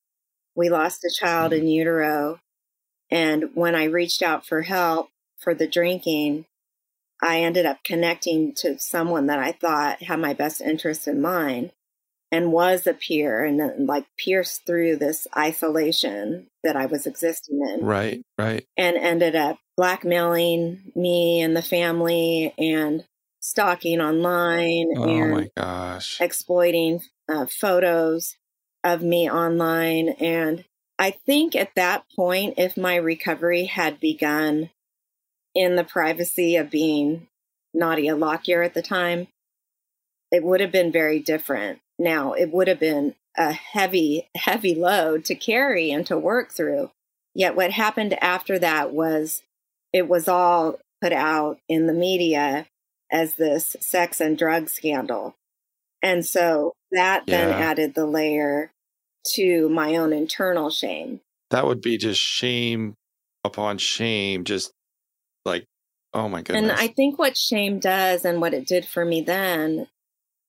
we 0.55 0.69
lost 0.69 1.03
a 1.03 1.11
child 1.13 1.51
mm-hmm. 1.51 1.63
in 1.63 1.67
utero. 1.67 2.39
And 3.11 3.49
when 3.53 3.75
I 3.75 3.83
reached 3.83 4.23
out 4.23 4.45
for 4.45 4.63
help 4.63 5.09
for 5.37 5.53
the 5.53 5.67
drinking, 5.67 6.45
I 7.21 7.41
ended 7.41 7.65
up 7.65 7.83
connecting 7.83 8.53
to 8.55 8.77
someone 8.79 9.27
that 9.27 9.39
I 9.39 9.51
thought 9.51 10.03
had 10.03 10.19
my 10.19 10.33
best 10.33 10.61
interest 10.61 11.07
in 11.07 11.21
mind 11.21 11.71
and 12.31 12.51
was 12.51 12.85
a 12.85 12.93
peer 12.93 13.45
and 13.45 13.87
like 13.87 14.05
pierced 14.17 14.65
through 14.65 14.97
this 14.97 15.27
isolation 15.37 16.47
that 16.63 16.75
I 16.75 16.85
was 16.87 17.05
existing 17.05 17.61
in. 17.61 17.85
Right, 17.85 18.21
right. 18.37 18.65
And 18.77 18.97
ended 18.97 19.35
up 19.35 19.57
blackmailing 19.77 20.91
me 20.95 21.41
and 21.41 21.55
the 21.55 21.61
family 21.61 22.53
and 22.57 23.05
stalking 23.39 24.01
online 24.01 24.87
oh 24.97 25.07
and 25.07 25.31
my 25.31 25.49
gosh 25.55 26.19
exploiting 26.19 26.99
uh, 27.29 27.45
photos 27.45 28.35
of 28.83 29.01
me 29.01 29.29
online. 29.29 30.09
And 30.09 30.63
I 30.97 31.11
think 31.11 31.55
at 31.55 31.75
that 31.75 32.03
point, 32.15 32.55
if 32.57 32.77
my 32.77 32.95
recovery 32.95 33.65
had 33.65 33.99
begun 33.99 34.69
in 35.55 35.75
the 35.75 35.83
privacy 35.83 36.57
of 36.57 36.69
being 36.69 37.27
Nadia 37.73 38.15
Lockyer 38.15 38.61
at 38.61 38.73
the 38.73 38.81
time, 38.81 39.27
it 40.31 40.43
would 40.43 40.59
have 40.59 40.71
been 40.71 40.91
very 40.91 41.19
different. 41.19 41.79
Now, 41.97 42.33
it 42.33 42.51
would 42.51 42.67
have 42.67 42.79
been 42.79 43.15
a 43.37 43.53
heavy, 43.53 44.29
heavy 44.35 44.75
load 44.75 45.25
to 45.25 45.35
carry 45.35 45.91
and 45.91 46.05
to 46.07 46.17
work 46.17 46.51
through. 46.51 46.91
Yet, 47.33 47.55
what 47.55 47.71
happened 47.71 48.21
after 48.21 48.59
that 48.59 48.91
was 48.91 49.43
it 49.93 50.07
was 50.07 50.27
all 50.27 50.79
put 51.01 51.13
out 51.13 51.59
in 51.67 51.87
the 51.87 51.93
media 51.93 52.67
as 53.11 53.35
this 53.35 53.75
sex 53.79 54.19
and 54.19 54.37
drug 54.37 54.69
scandal. 54.69 55.35
And 56.01 56.25
so 56.25 56.73
that 56.91 57.23
yeah. 57.27 57.47
then 57.47 57.61
added 57.61 57.95
the 57.95 58.05
layer 58.05 58.71
to 59.35 59.69
my 59.69 59.95
own 59.95 60.13
internal 60.13 60.69
shame. 60.69 61.21
That 61.51 61.65
would 61.65 61.81
be 61.81 61.97
just 61.97 62.19
shame 62.19 62.95
upon 63.43 63.77
shame, 63.77 64.43
just 64.43 64.71
like, 65.45 65.67
oh 66.13 66.27
my 66.27 66.41
goodness. 66.41 66.71
And 66.71 66.71
I 66.71 66.87
think 66.87 67.19
what 67.19 67.37
shame 67.37 67.79
does 67.79 68.25
and 68.25 68.41
what 68.41 68.53
it 68.53 68.67
did 68.67 68.85
for 68.85 69.05
me 69.05 69.21
then 69.21 69.87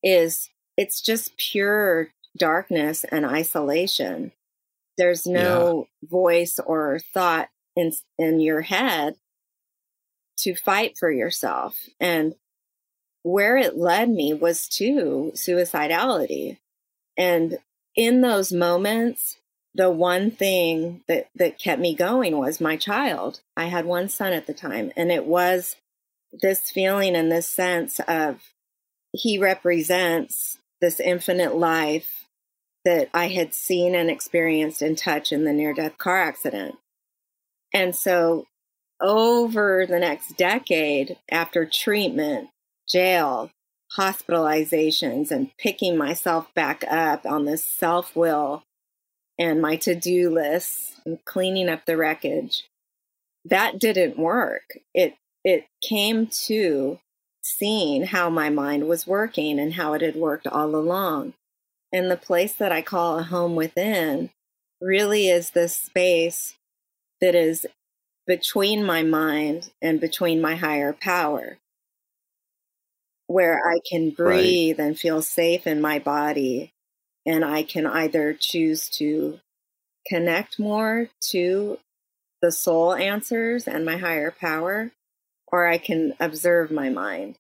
is 0.03 0.51
it's 0.77 1.01
just 1.01 1.37
pure 1.37 2.09
darkness 2.37 3.05
and 3.05 3.25
isolation. 3.25 4.33
There's 4.99 5.27
no 5.27 5.89
yeah. 6.03 6.09
voice 6.09 6.59
or 6.65 7.01
thought 7.13 7.49
in 7.75 7.93
in 8.19 8.41
your 8.41 8.63
head 8.63 9.17
to 10.39 10.55
fight 10.55 10.97
for 10.99 11.11
yourself. 11.11 11.89
And 12.01 12.35
where 13.23 13.57
it 13.57 13.77
led 13.77 14.09
me 14.09 14.33
was 14.35 14.69
to 14.69 15.33
suicidality. 15.35 16.59
And 17.19 17.59
in 17.97 18.21
those 18.21 18.53
moments, 18.53 19.39
the 19.77 19.91
one 19.91 20.31
thing 20.31 21.03
that, 21.07 21.29
that 21.35 21.59
kept 21.59 21.81
me 21.81 21.95
going 21.95 22.39
was 22.39 22.61
my 22.61 22.77
child. 22.77 23.41
I 23.57 23.67
had 23.67 23.85
one 23.85 24.09
son 24.09 24.33
at 24.33 24.47
the 24.47 24.55
time, 24.55 24.91
and 24.97 25.13
it 25.13 25.27
was 25.27 25.77
this 26.33 26.71
feeling 26.71 27.15
and 27.15 27.31
this 27.31 27.49
sense 27.49 28.01
of 28.09 28.41
he 29.13 29.39
represents 29.39 30.59
this 30.81 30.99
infinite 30.99 31.55
life 31.55 32.25
that 32.85 33.11
I 33.13 33.29
had 33.29 33.53
seen 33.53 33.95
and 33.95 34.11
experienced 34.11 34.81
and 34.81 34.97
touched 34.97 35.33
in 35.33 35.45
the 35.45 35.53
near 35.53 35.75
death 35.75 35.99
car 35.99 36.23
accident. 36.23 36.77
And 37.75 37.95
so, 37.95 38.47
over 39.01 39.85
the 39.87 39.99
next 39.99 40.39
decade, 40.39 41.19
after 41.31 41.69
treatment, 41.71 42.49
jail, 42.89 43.51
hospitalizations, 43.99 45.31
and 45.31 45.51
picking 45.59 45.99
myself 45.99 46.53
back 46.55 46.83
up 46.89 47.27
on 47.27 47.45
this 47.45 47.63
self 47.63 48.17
will 48.17 48.63
and 49.39 49.61
my 49.61 49.77
to 49.77 49.95
do 49.95 50.31
lists 50.31 51.01
and 51.05 51.25
cleaning 51.25 51.69
up 51.69 51.87
the 51.87 51.97
wreckage, 51.97 52.65
that 53.45 53.79
didn't 53.79 54.19
work. 54.19 54.79
It 54.95 55.15
it 55.45 55.67
came 55.81 56.27
to 56.47 56.99
seeing 57.43 58.05
how 58.07 58.29
my 58.29 58.51
mind 58.51 58.89
was 58.89 59.07
working 59.07 59.61
and 59.61 59.75
how 59.75 59.93
it 59.93 60.03
had 60.03 60.17
worked 60.17 60.47
all 60.49 60.75
along. 60.75 61.35
And 61.93 62.11
the 62.11 62.17
place 62.17 62.55
that 62.55 62.73
I 62.73 62.83
call 62.83 63.19
a 63.19 63.23
home 63.23 63.55
within 63.55 64.31
really 64.81 65.29
is 65.29 65.51
this 65.51 65.77
space 65.77 66.55
that 67.21 67.35
is 67.35 67.67
between 68.27 68.85
my 68.85 69.03
mind 69.05 69.71
and 69.81 70.01
between 70.01 70.41
my 70.41 70.57
higher 70.57 70.93
power, 70.93 71.59
where 73.29 73.61
I 73.65 73.79
can 73.89 74.11
breathe 74.11 74.79
right. 74.79 74.87
and 74.87 74.99
feel 74.99 75.23
safe 75.23 75.67
in 75.67 75.81
my 75.81 76.01
body. 76.01 76.73
And 77.27 77.45
I 77.45 77.65
can 77.65 77.87
either 77.87 78.37
choose 78.39 78.89
to 78.91 79.41
connect 80.07 80.59
more 80.59 81.09
to 81.33 81.79
the 82.41 82.53
soul 82.53 82.95
answers 82.95 83.67
and 83.67 83.85
my 83.85 83.97
higher 83.97 84.31
power, 84.31 84.93
or 85.49 85.67
I 85.67 85.79
can 85.79 86.15
observe 86.21 86.71
my 86.71 86.89
mind. 86.89 87.37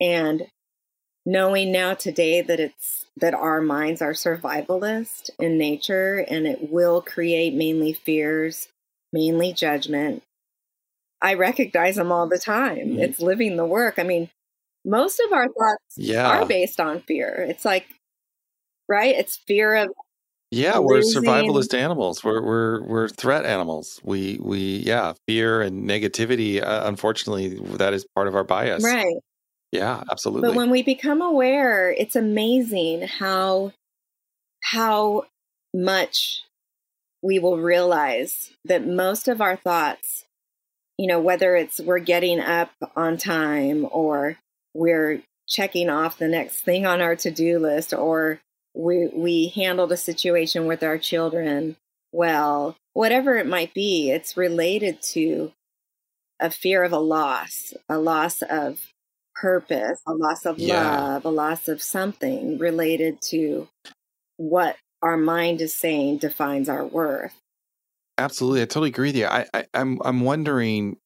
And 0.00 0.48
knowing 1.24 1.72
now 1.72 1.94
today 1.94 2.42
that 2.42 2.60
it's 2.60 3.06
that 3.16 3.34
our 3.34 3.62
minds 3.62 4.02
are 4.02 4.12
survivalist 4.12 5.30
in 5.38 5.56
nature 5.56 6.24
and 6.28 6.46
it 6.46 6.70
will 6.70 7.00
create 7.00 7.54
mainly 7.54 7.94
fears, 7.94 8.68
mainly 9.12 9.54
judgment. 9.54 10.22
I 11.22 11.32
recognize 11.34 11.96
them 11.96 12.12
all 12.12 12.28
the 12.28 12.38
time. 12.38 12.76
Mm-hmm. 12.76 12.98
It's 12.98 13.20
living 13.20 13.56
the 13.56 13.64
work. 13.64 13.98
I 13.98 14.02
mean, 14.02 14.28
most 14.84 15.18
of 15.18 15.32
our 15.32 15.46
thoughts 15.46 15.96
yeah. 15.96 16.28
are 16.28 16.44
based 16.46 16.78
on 16.78 17.00
fear. 17.00 17.46
It's 17.48 17.64
like, 17.64 17.86
right? 18.88 19.14
It's 19.14 19.36
fear 19.36 19.74
of 19.74 19.88
yeah, 20.52 20.78
we're 20.78 21.00
survivalist 21.00 21.76
animals. 21.76 22.22
We're 22.22 22.40
we're 22.40 22.82
we're 22.84 23.08
threat 23.08 23.44
animals. 23.44 24.00
We 24.04 24.38
we 24.40 24.76
yeah, 24.78 25.14
fear 25.26 25.60
and 25.60 25.88
negativity. 25.88 26.62
Uh, 26.62 26.82
unfortunately, 26.84 27.58
that 27.76 27.92
is 27.92 28.06
part 28.14 28.28
of 28.28 28.36
our 28.36 28.44
bias. 28.44 28.84
Right. 28.84 29.16
Yeah, 29.72 30.04
absolutely. 30.10 30.48
But 30.48 30.56
when 30.56 30.70
we 30.70 30.82
become 30.82 31.20
aware, 31.20 31.90
it's 31.90 32.14
amazing 32.14 33.02
how 33.02 33.72
how 34.62 35.24
much 35.74 36.44
we 37.22 37.40
will 37.40 37.58
realize 37.58 38.52
that 38.64 38.86
most 38.86 39.26
of 39.26 39.40
our 39.40 39.56
thoughts, 39.56 40.26
you 40.96 41.08
know, 41.08 41.20
whether 41.20 41.56
it's 41.56 41.80
we're 41.80 41.98
getting 41.98 42.38
up 42.38 42.70
on 42.94 43.16
time 43.16 43.86
or 43.90 44.38
we're 44.74 45.22
checking 45.48 45.90
off 45.90 46.18
the 46.18 46.28
next 46.28 46.60
thing 46.60 46.86
on 46.86 47.00
our 47.00 47.16
to-do 47.16 47.58
list 47.58 47.92
or 47.92 48.40
we 48.76 49.08
we 49.08 49.48
handled 49.48 49.90
a 49.90 49.96
situation 49.96 50.66
with 50.66 50.82
our 50.82 50.98
children 50.98 51.76
well 52.12 52.76
whatever 52.92 53.36
it 53.36 53.46
might 53.46 53.72
be 53.72 54.10
it's 54.10 54.36
related 54.36 55.00
to 55.00 55.50
a 56.40 56.50
fear 56.50 56.84
of 56.84 56.92
a 56.92 56.98
loss 56.98 57.72
a 57.88 57.98
loss 57.98 58.42
of 58.42 58.92
purpose 59.34 60.00
a 60.06 60.12
loss 60.12 60.44
of 60.44 60.58
yeah. 60.58 60.98
love 60.98 61.24
a 61.24 61.30
loss 61.30 61.68
of 61.68 61.82
something 61.82 62.58
related 62.58 63.20
to 63.20 63.66
what 64.36 64.76
our 65.02 65.16
mind 65.16 65.60
is 65.60 65.74
saying 65.74 66.18
defines 66.18 66.68
our 66.68 66.84
worth 66.84 67.34
absolutely 68.18 68.60
i 68.60 68.66
totally 68.66 68.90
agree 68.90 69.08
with 69.08 69.16
you 69.16 69.26
i, 69.26 69.46
I 69.54 69.64
i'm 69.72 70.00
i'm 70.04 70.20
wondering 70.20 70.98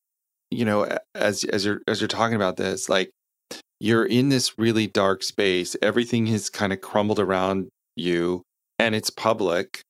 you 0.50 0.64
know 0.64 0.88
as 1.14 1.44
as 1.44 1.64
you're 1.64 1.80
as 1.86 2.00
you're 2.00 2.08
talking 2.08 2.36
about 2.36 2.56
this 2.56 2.88
like 2.88 3.10
you're 3.80 4.04
in 4.04 4.28
this 4.28 4.58
really 4.58 4.86
dark 4.86 5.22
space. 5.22 5.74
Everything 5.80 6.26
has 6.26 6.50
kind 6.50 6.72
of 6.72 6.80
crumbled 6.80 7.18
around 7.18 7.68
you 7.96 8.42
and 8.78 8.94
it's 8.94 9.10
public. 9.10 9.82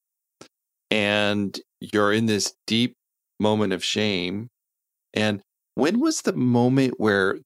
And 0.90 1.58
you're 1.80 2.12
in 2.12 2.26
this 2.26 2.54
deep 2.66 2.94
moment 3.38 3.72
of 3.72 3.84
shame. 3.84 4.48
And 5.14 5.40
when 5.74 6.00
was 6.00 6.22
the 6.22 6.32
moment 6.32 6.94
where 6.98 7.38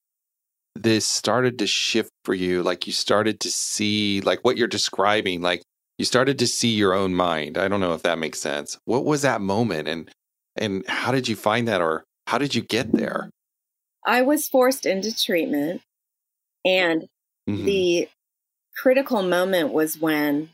this 0.75 1.07
started 1.07 1.59
to 1.59 1.67
shift 1.67 2.11
for 2.25 2.35
you? 2.35 2.63
Like 2.63 2.87
you 2.87 2.93
started 2.93 3.41
to 3.41 3.51
see, 3.51 4.21
like 4.23 4.41
what 4.45 4.57
you're 4.57 4.69
describing, 4.69 5.41
like 5.41 5.63
you 5.99 6.05
started 6.05 6.39
to 6.41 6.47
see 6.47 6.75
your 6.75 6.95
own 6.95 7.15
mind. 7.15 7.57
I 7.57 7.69
don't 7.69 7.81
know 7.81 7.95
if 7.95 8.03
that 8.03 8.19
makes 8.19 8.41
sense. 8.41 8.79
What 8.85 9.05
was 9.05 9.23
that 9.23 9.41
moment 9.41 9.89
and 9.89 10.11
and 10.57 10.87
how 10.87 11.11
did 11.11 11.27
you 11.27 11.35
find 11.37 11.67
that 11.69 11.81
or 11.81 12.05
how 12.27 12.39
did 12.39 12.55
you 12.55 12.63
get 12.63 12.93
there? 12.93 13.31
I 14.07 14.23
was 14.23 14.49
forced 14.49 14.87
into 14.87 15.15
treatment 15.15 15.83
and 16.65 17.09
mm-hmm. 17.49 17.65
the 17.65 18.09
critical 18.77 19.23
moment 19.23 19.73
was 19.73 19.99
when 19.99 20.51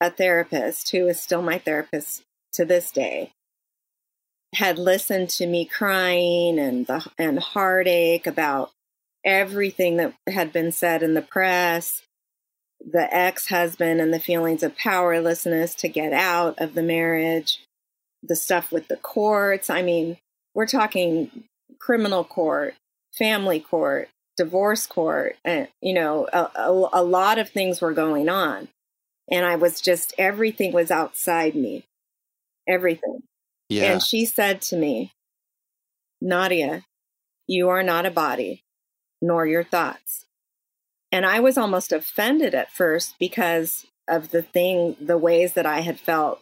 a 0.00 0.10
therapist, 0.10 0.90
who 0.90 1.08
is 1.08 1.20
still 1.20 1.42
my 1.42 1.58
therapist 1.58 2.22
to 2.52 2.64
this 2.64 2.90
day, 2.90 3.32
had 4.54 4.78
listened 4.78 5.28
to 5.28 5.46
me 5.46 5.64
crying 5.64 6.58
and 6.58 6.86
the 6.86 7.06
and 7.18 7.38
heartache 7.38 8.26
about 8.26 8.70
everything 9.24 9.96
that 9.96 10.14
had 10.28 10.52
been 10.52 10.72
said 10.72 11.02
in 11.02 11.14
the 11.14 11.22
press, 11.22 12.02
the 12.80 13.14
ex-husband 13.14 14.00
and 14.00 14.14
the 14.14 14.20
feelings 14.20 14.62
of 14.62 14.76
powerlessness 14.76 15.74
to 15.74 15.88
get 15.88 16.12
out 16.12 16.54
of 16.58 16.74
the 16.74 16.82
marriage, 16.82 17.60
the 18.22 18.36
stuff 18.36 18.70
with 18.72 18.88
the 18.88 18.96
courts. 18.96 19.68
I 19.68 19.82
mean, 19.82 20.16
we're 20.54 20.66
talking 20.66 21.44
criminal 21.78 22.24
court, 22.24 22.74
family 23.12 23.60
court, 23.60 24.08
divorce 24.38 24.86
court 24.86 25.36
and 25.44 25.66
you 25.82 25.92
know 25.92 26.28
a, 26.32 26.48
a, 26.54 26.88
a, 26.92 27.02
lot 27.02 27.38
of 27.38 27.50
things 27.50 27.80
were 27.80 27.92
going 27.92 28.28
on. 28.28 28.68
And 29.30 29.44
i 29.44 29.56
was 29.56 29.80
just 29.80 30.14
everything 30.16 30.72
was 30.72 30.90
outside 30.90 31.54
me. 31.54 31.84
Everything. 32.66 33.22
Yeah. 33.68 33.92
and 33.92 34.02
she 34.02 34.24
said 34.24 34.62
to 34.62 34.76
me 34.76 35.12
nadia 36.22 36.84
you 37.46 37.68
are 37.68 37.82
not 37.82 38.06
a 38.06 38.10
body 38.10 38.62
nor 39.20 39.44
your 39.44 39.64
thoughts. 39.64 40.24
And 41.10 41.26
i 41.26 41.40
was 41.40 41.58
almost 41.58 41.92
offended 41.92 42.54
at 42.54 42.72
first 42.72 43.16
because 43.18 43.86
of 44.06 44.30
the 44.30 44.42
thing 44.42 44.96
the 45.00 45.18
ways 45.18 45.54
that 45.54 45.66
i 45.66 45.80
had 45.80 45.98
felt 45.98 46.40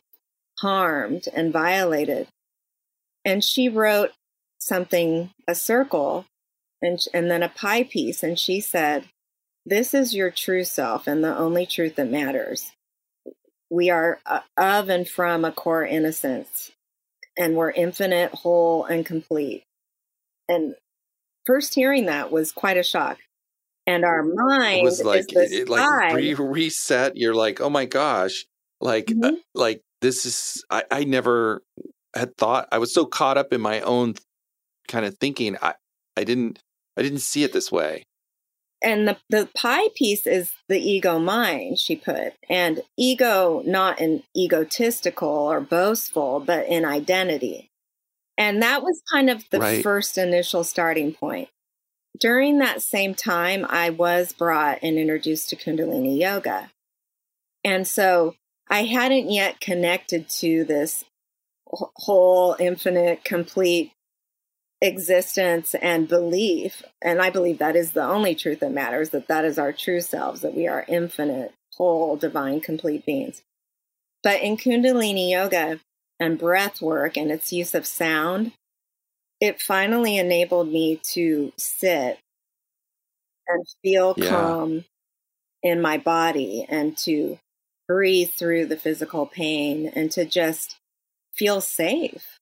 harmed 0.60 1.28
and 1.34 1.52
violated. 1.52 2.28
And 3.24 3.42
she 3.42 3.68
wrote 3.68 4.12
something 4.58 5.30
a 5.48 5.54
circle 5.54 6.26
and, 6.82 7.00
and 7.14 7.30
then 7.30 7.42
a 7.42 7.48
pie 7.48 7.84
piece. 7.84 8.22
And 8.22 8.38
she 8.38 8.60
said, 8.60 9.04
This 9.64 9.94
is 9.94 10.14
your 10.14 10.30
true 10.30 10.64
self 10.64 11.06
and 11.06 11.22
the 11.22 11.36
only 11.36 11.66
truth 11.66 11.96
that 11.96 12.10
matters. 12.10 12.72
We 13.70 13.90
are 13.90 14.20
uh, 14.26 14.40
of 14.56 14.88
and 14.88 15.08
from 15.08 15.44
a 15.44 15.50
core 15.50 15.84
innocence, 15.84 16.70
and 17.36 17.56
we're 17.56 17.72
infinite, 17.72 18.32
whole, 18.32 18.84
and 18.84 19.04
complete. 19.04 19.64
And 20.48 20.76
first 21.46 21.74
hearing 21.74 22.06
that 22.06 22.30
was 22.30 22.52
quite 22.52 22.76
a 22.76 22.84
shock. 22.84 23.18
And 23.88 24.04
our 24.04 24.22
mind 24.22 24.80
it 24.80 24.84
was 24.84 25.02
like 25.02 25.26
it, 25.30 25.68
like 25.68 26.14
re- 26.14 26.34
reset. 26.34 27.16
You're 27.16 27.34
like, 27.34 27.60
oh 27.60 27.70
my 27.70 27.86
gosh, 27.86 28.44
like 28.80 29.10
uh, 29.10 29.14
mm-hmm. 29.14 29.24
uh, 29.24 29.38
like 29.54 29.80
this 30.00 30.26
is 30.26 30.64
I, 30.70 30.84
I 30.90 31.04
never 31.04 31.62
had 32.14 32.36
thought. 32.36 32.68
I 32.72 32.78
was 32.78 32.92
so 32.92 33.04
caught 33.04 33.38
up 33.38 33.52
in 33.52 33.60
my 33.60 33.80
own 33.80 34.14
kind 34.88 35.06
of 35.06 35.16
thinking. 35.18 35.56
I 35.62 35.74
I 36.16 36.24
didn't 36.24 36.58
I 36.96 37.02
didn't 37.02 37.20
see 37.20 37.44
it 37.44 37.52
this 37.52 37.70
way. 37.70 38.02
And 38.82 39.08
the, 39.08 39.16
the 39.30 39.48
pie 39.56 39.88
piece 39.94 40.26
is 40.26 40.52
the 40.68 40.78
ego 40.78 41.18
mind, 41.18 41.78
she 41.78 41.96
put. 41.96 42.34
And 42.48 42.82
ego, 42.96 43.62
not 43.66 44.00
in 44.00 44.22
egotistical 44.36 45.28
or 45.28 45.60
boastful, 45.60 46.40
but 46.40 46.66
in 46.66 46.84
identity. 46.84 47.70
And 48.38 48.62
that 48.62 48.82
was 48.82 49.02
kind 49.10 49.30
of 49.30 49.44
the 49.50 49.60
right. 49.60 49.82
first 49.82 50.18
initial 50.18 50.62
starting 50.62 51.14
point. 51.14 51.48
During 52.18 52.58
that 52.58 52.82
same 52.82 53.14
time, 53.14 53.66
I 53.68 53.90
was 53.90 54.32
brought 54.32 54.78
and 54.82 54.98
introduced 54.98 55.50
to 55.50 55.56
Kundalini 55.56 56.18
Yoga. 56.18 56.70
And 57.64 57.86
so 57.86 58.34
I 58.68 58.84
hadn't 58.84 59.30
yet 59.30 59.60
connected 59.60 60.28
to 60.40 60.64
this 60.64 61.04
whole, 61.66 62.56
infinite, 62.58 63.24
complete 63.24 63.92
existence 64.82 65.74
and 65.80 66.06
belief 66.08 66.82
and 67.02 67.20
i 67.22 67.30
believe 67.30 67.58
that 67.58 67.76
is 67.76 67.92
the 67.92 68.04
only 68.04 68.34
truth 68.34 68.60
that 68.60 68.70
matters 68.72 69.10
that 69.10 69.26
that 69.28 69.44
is 69.44 69.58
our 69.58 69.72
true 69.72 70.00
selves 70.00 70.42
that 70.42 70.54
we 70.54 70.66
are 70.66 70.84
infinite 70.88 71.52
whole 71.76 72.16
divine 72.16 72.60
complete 72.60 73.04
beings 73.06 73.42
but 74.22 74.40
in 74.42 74.56
kundalini 74.56 75.30
yoga 75.30 75.80
and 76.20 76.38
breath 76.38 76.82
work 76.82 77.16
and 77.16 77.30
its 77.30 77.52
use 77.52 77.74
of 77.74 77.86
sound 77.86 78.52
it 79.40 79.60
finally 79.60 80.16
enabled 80.18 80.68
me 80.68 81.00
to 81.02 81.52
sit 81.56 82.18
and 83.48 83.64
feel 83.82 84.14
Yeah. 84.16 84.28
calm 84.30 84.84
in 85.62 85.80
my 85.80 85.98
body 85.98 86.66
and 86.68 86.96
to 86.98 87.38
breathe 87.88 88.30
through 88.30 88.66
the 88.66 88.76
physical 88.76 89.26
pain 89.26 89.90
and 89.94 90.10
to 90.12 90.24
just 90.24 90.76
feel 91.34 91.60
safe. 91.60 92.35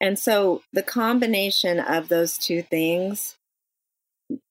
And 0.00 0.18
so 0.18 0.62
the 0.72 0.82
combination 0.82 1.80
of 1.80 2.08
those 2.08 2.38
two 2.38 2.62
things 2.62 3.36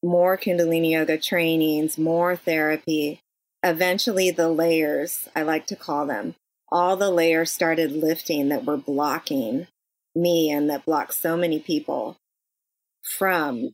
more 0.04 0.38
Kundalini 0.38 0.92
yoga 0.92 1.18
trainings, 1.18 1.98
more 1.98 2.36
therapy, 2.36 3.22
eventually 3.64 4.32
the 4.32 4.50
layers, 4.50 5.28
I 5.36 5.44
like 5.44 5.68
to 5.68 5.76
call 5.76 6.08
them, 6.08 6.36
all 6.72 6.98
the 6.98 7.12
layers 7.12 7.52
started 7.52 7.92
lifting 7.92 8.50
that 8.50 8.66
were 8.66 8.78
blocking 8.78 9.68
me 10.16 10.50
and 10.50 10.70
that 10.70 10.86
blocked 10.86 11.14
so 11.14 11.38
many 11.38 11.60
people 11.60 12.18
from 13.18 13.72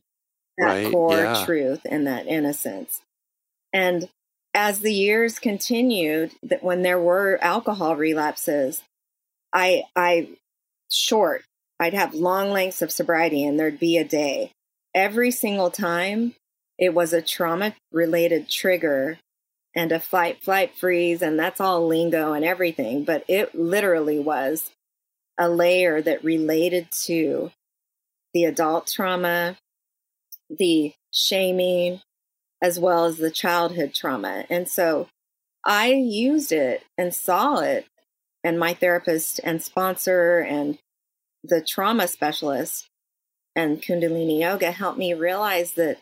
that 0.58 0.84
Right, 0.84 0.92
core 0.92 1.16
yeah. 1.16 1.44
truth 1.44 1.80
and 1.84 2.06
that 2.06 2.26
innocence. 2.26 3.02
And 3.72 4.08
as 4.54 4.80
the 4.80 4.92
years 4.94 5.38
continued, 5.38 6.32
that 6.42 6.62
when 6.62 6.82
there 6.82 7.00
were 7.00 7.38
alcohol 7.42 7.96
relapses, 7.96 8.82
I 9.52 9.84
I 9.96 10.28
short, 10.90 11.44
I'd 11.84 11.92
have 11.92 12.14
long 12.14 12.50
lengths 12.50 12.80
of 12.80 12.90
sobriety 12.90 13.44
and 13.44 13.60
there'd 13.60 13.78
be 13.78 13.98
a 13.98 14.04
day. 14.04 14.52
Every 14.94 15.30
single 15.30 15.70
time 15.70 16.34
it 16.78 16.94
was 16.94 17.12
a 17.12 17.20
trauma 17.20 17.74
related 17.92 18.48
trigger 18.48 19.18
and 19.76 19.92
a 19.92 20.00
fight 20.00 20.42
flight 20.42 20.74
freeze 20.74 21.20
and 21.20 21.38
that's 21.38 21.60
all 21.60 21.86
lingo 21.86 22.32
and 22.32 22.42
everything, 22.42 23.04
but 23.04 23.22
it 23.28 23.54
literally 23.54 24.18
was 24.18 24.70
a 25.38 25.50
layer 25.50 26.00
that 26.00 26.24
related 26.24 26.90
to 27.02 27.50
the 28.32 28.44
adult 28.44 28.86
trauma, 28.86 29.58
the 30.48 30.94
shaming, 31.12 32.00
as 32.62 32.80
well 32.80 33.04
as 33.04 33.18
the 33.18 33.30
childhood 33.30 33.92
trauma. 33.92 34.46
And 34.48 34.66
so 34.70 35.08
I 35.66 35.88
used 35.88 36.50
it 36.50 36.82
and 36.96 37.14
saw 37.14 37.58
it, 37.60 37.84
and 38.42 38.58
my 38.58 38.72
therapist 38.72 39.38
and 39.44 39.62
sponsor 39.62 40.38
and 40.38 40.78
the 41.44 41.60
trauma 41.60 42.08
specialist 42.08 42.86
and 43.54 43.80
Kundalini 43.80 44.40
Yoga 44.40 44.72
helped 44.72 44.98
me 44.98 45.14
realize 45.14 45.72
that, 45.72 45.98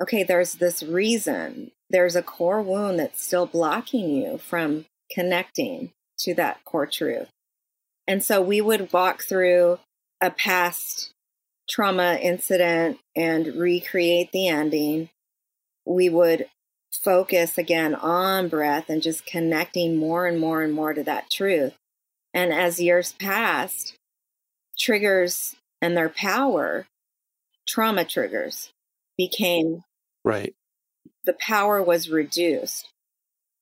okay, 0.00 0.22
there's 0.22 0.54
this 0.54 0.82
reason, 0.82 1.72
there's 1.90 2.16
a 2.16 2.22
core 2.22 2.62
wound 2.62 2.98
that's 2.98 3.22
still 3.22 3.46
blocking 3.46 4.08
you 4.08 4.38
from 4.38 4.86
connecting 5.12 5.90
to 6.20 6.34
that 6.34 6.64
core 6.64 6.86
truth. 6.86 7.28
And 8.06 8.22
so 8.22 8.40
we 8.40 8.60
would 8.60 8.92
walk 8.92 9.22
through 9.22 9.80
a 10.20 10.30
past 10.30 11.10
trauma 11.68 12.18
incident 12.20 12.98
and 13.14 13.54
recreate 13.56 14.32
the 14.32 14.48
ending. 14.48 15.10
We 15.84 16.08
would 16.08 16.46
focus 16.92 17.58
again 17.58 17.94
on 17.94 18.48
breath 18.48 18.88
and 18.88 19.02
just 19.02 19.26
connecting 19.26 19.96
more 19.96 20.26
and 20.26 20.40
more 20.40 20.62
and 20.62 20.72
more 20.72 20.94
to 20.94 21.02
that 21.04 21.30
truth. 21.30 21.74
And 22.32 22.52
as 22.52 22.80
years 22.80 23.12
passed, 23.12 23.94
triggers 24.78 25.56
and 25.80 25.96
their 25.96 26.08
power, 26.08 26.86
trauma 27.66 28.04
triggers, 28.04 28.72
became 29.16 29.84
Right. 30.24 30.54
the 31.24 31.34
power 31.34 31.82
was 31.82 32.08
reduced. 32.10 32.88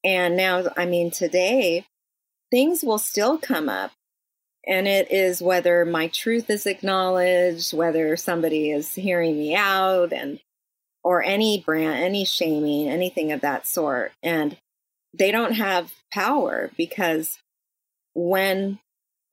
And 0.04 0.36
now, 0.36 0.64
I 0.76 0.86
mean, 0.86 1.10
today, 1.10 1.86
things 2.50 2.84
will 2.84 2.98
still 2.98 3.38
come 3.38 3.68
up. 3.68 3.92
And 4.68 4.88
it 4.88 5.10
is 5.12 5.40
whether 5.40 5.84
my 5.84 6.08
truth 6.08 6.50
is 6.50 6.66
acknowledged, 6.66 7.72
whether 7.72 8.16
somebody 8.16 8.70
is 8.70 8.94
hearing 8.94 9.38
me 9.38 9.54
out, 9.54 10.12
and 10.12 10.40
or 11.04 11.22
any 11.22 11.62
brand, 11.64 12.02
any 12.02 12.24
shaming, 12.24 12.88
anything 12.88 13.30
of 13.30 13.40
that 13.42 13.66
sort. 13.66 14.10
And 14.24 14.56
they 15.14 15.30
don't 15.30 15.52
have 15.52 15.92
power 16.12 16.70
because 16.76 17.38
when 18.14 18.80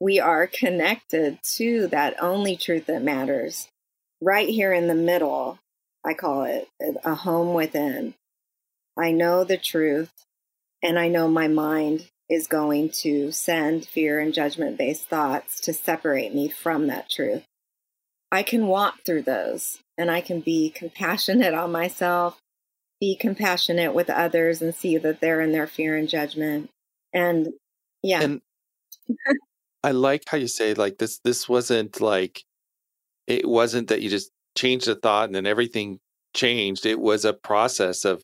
we 0.04 0.20
are 0.20 0.48
connected 0.48 1.40
to 1.42 1.88
that 1.88 2.22
only 2.22 2.58
truth 2.58 2.88
that 2.88 3.02
matters, 3.02 3.70
right 4.20 4.50
here 4.50 4.74
in 4.74 4.90
the 4.90 4.96
middle, 4.96 5.60
I 6.06 6.14
call 6.14 6.44
it 6.44 6.68
a 7.06 7.16
home 7.16 7.54
within. 7.54 8.14
I 9.00 9.14
know 9.14 9.46
the 9.46 9.56
truth, 9.56 10.12
and 10.84 11.00
I 11.00 11.08
know 11.08 11.30
my 11.30 11.48
mind 11.48 12.10
is 12.30 12.48
going 12.48 12.90
to 12.90 13.32
send 13.32 13.86
fear 13.86 14.20
and 14.20 14.34
judgment 14.34 14.78
based 14.78 15.08
thoughts 15.08 15.62
to 15.62 15.74
separate 15.74 16.36
me 16.36 16.50
from 16.50 16.88
that 16.88 17.10
truth. 17.10 17.44
I 18.30 18.44
can 18.44 18.68
walk 18.68 19.06
through 19.06 19.22
those 19.22 19.78
and 19.98 20.12
I 20.12 20.20
can 20.20 20.42
be 20.42 20.70
compassionate 20.70 21.54
on 21.54 21.72
myself, 21.72 22.42
be 23.00 23.16
compassionate 23.16 23.94
with 23.94 24.10
others, 24.10 24.62
and 24.62 24.76
see 24.76 24.98
that 24.98 25.22
they're 25.22 25.40
in 25.40 25.54
their 25.54 25.68
fear 25.68 25.96
and 25.96 26.10
judgment. 26.10 26.70
And 27.14 27.54
yeah, 28.02 28.24
And 28.24 28.42
I 29.84 29.92
like 29.92 30.24
how 30.28 30.38
you 30.38 30.48
say 30.48 30.74
like 30.74 30.98
this 30.98 31.20
this 31.24 31.50
wasn't 31.50 32.00
like 32.02 32.44
it 33.28 33.48
wasn't 33.48 33.90
that 33.90 34.02
you 34.02 34.10
just 34.10 34.32
changed 34.58 34.88
a 34.88 34.96
thought 34.96 35.26
and 35.26 35.36
then 35.36 35.46
everything 35.46 36.00
changed. 36.34 36.86
It 36.86 37.00
was 37.00 37.26
a 37.26 37.34
process 37.34 38.06
of 38.06 38.22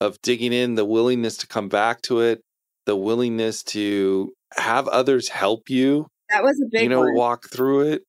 of 0.00 0.20
digging 0.22 0.52
in, 0.52 0.74
the 0.74 0.84
willingness 0.84 1.38
to 1.38 1.46
come 1.46 1.68
back 1.68 2.02
to 2.02 2.20
it, 2.20 2.42
the 2.84 2.96
willingness 2.96 3.62
to 3.62 4.32
have 4.56 4.88
others 4.88 5.28
help 5.28 5.70
you, 5.70 6.06
that 6.30 6.42
was 6.42 6.60
a 6.60 6.68
big 6.70 6.82
you 6.82 6.88
know, 6.88 7.00
one. 7.00 7.14
walk 7.14 7.48
through 7.50 7.92
it. 7.92 8.02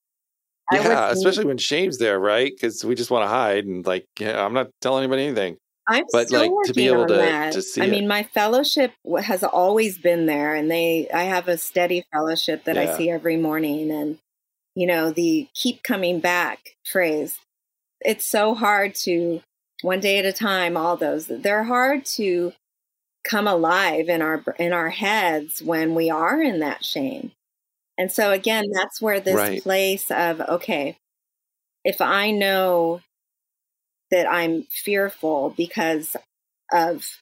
I 0.69 0.77
Yeah, 0.77 1.12
especially 1.12 1.45
when 1.45 1.57
shame's 1.57 1.97
there, 1.97 2.19
right? 2.19 2.51
Because 2.53 2.83
we 2.83 2.95
just 2.95 3.10
want 3.12 3.23
to 3.23 3.29
hide 3.29 3.65
and 3.65 3.86
like, 3.86 4.05
yeah, 4.19 4.43
I'm 4.43 4.53
not 4.53 4.67
telling 4.81 5.03
anybody 5.03 5.23
anything. 5.23 5.57
I'm 5.88 6.04
But, 6.12 6.28
still 6.28 6.58
like, 6.58 6.67
to 6.67 6.73
be 6.73 6.88
able 6.88 7.08
to- 7.08 7.13
that. 7.13 7.54
to 7.54 7.62
see 7.62 7.82
I 7.82 7.86
it. 7.86 7.91
mean, 7.91 8.08
my 8.08 8.23
fellowship 8.23 8.91
has 9.21 9.43
always 9.43 9.97
been 9.97 10.26
there, 10.26 10.54
and 10.54 10.69
they 10.69 11.08
I 11.13 11.23
have 11.23 11.47
a 11.47 11.58
steady 11.58 12.04
fellowship 12.12 12.65
that 12.65 12.78
I 12.78 12.97
see 12.97 13.10
every 13.10 13.38
morning, 13.38 13.89
and 13.91 14.19
you 14.76 14.86
know 14.88 15.12
the 15.12 15.47
keep 15.54 15.84
coming 15.84 16.19
back 16.19 16.76
phrase. 16.86 17.39
It's 18.02 18.26
so 18.26 18.54
hard 18.54 18.95
to 19.06 19.41
one 19.82 20.00
day 20.02 20.17
at 20.19 20.26
a 20.26 20.34
time. 20.34 20.76
All 20.78 20.97
those 20.97 21.28
they're 21.28 21.63
hard 21.63 22.06
to 22.17 22.54
come 23.23 23.47
alive 23.47 24.10
in 24.10 24.21
our 24.21 24.43
in 24.60 24.73
our 24.73 24.89
heads 24.89 25.62
when 25.62 25.95
we 25.95 26.10
are 26.10 26.41
in 26.41 26.60
that 26.60 26.84
shame. 26.86 27.32
And 27.97 28.12
so 28.12 28.32
again, 28.32 28.65
that's 28.73 29.02
where 29.02 29.19
this 29.19 29.36
Right. 29.36 29.63
place 29.63 30.12
of 30.12 30.41
okay, 30.41 30.97
if 31.86 32.02
I 32.02 32.32
know 32.32 33.02
that 34.12 34.30
I'm 34.30 34.63
fearful 34.63 35.54
because 35.56 36.15
of 36.72 37.22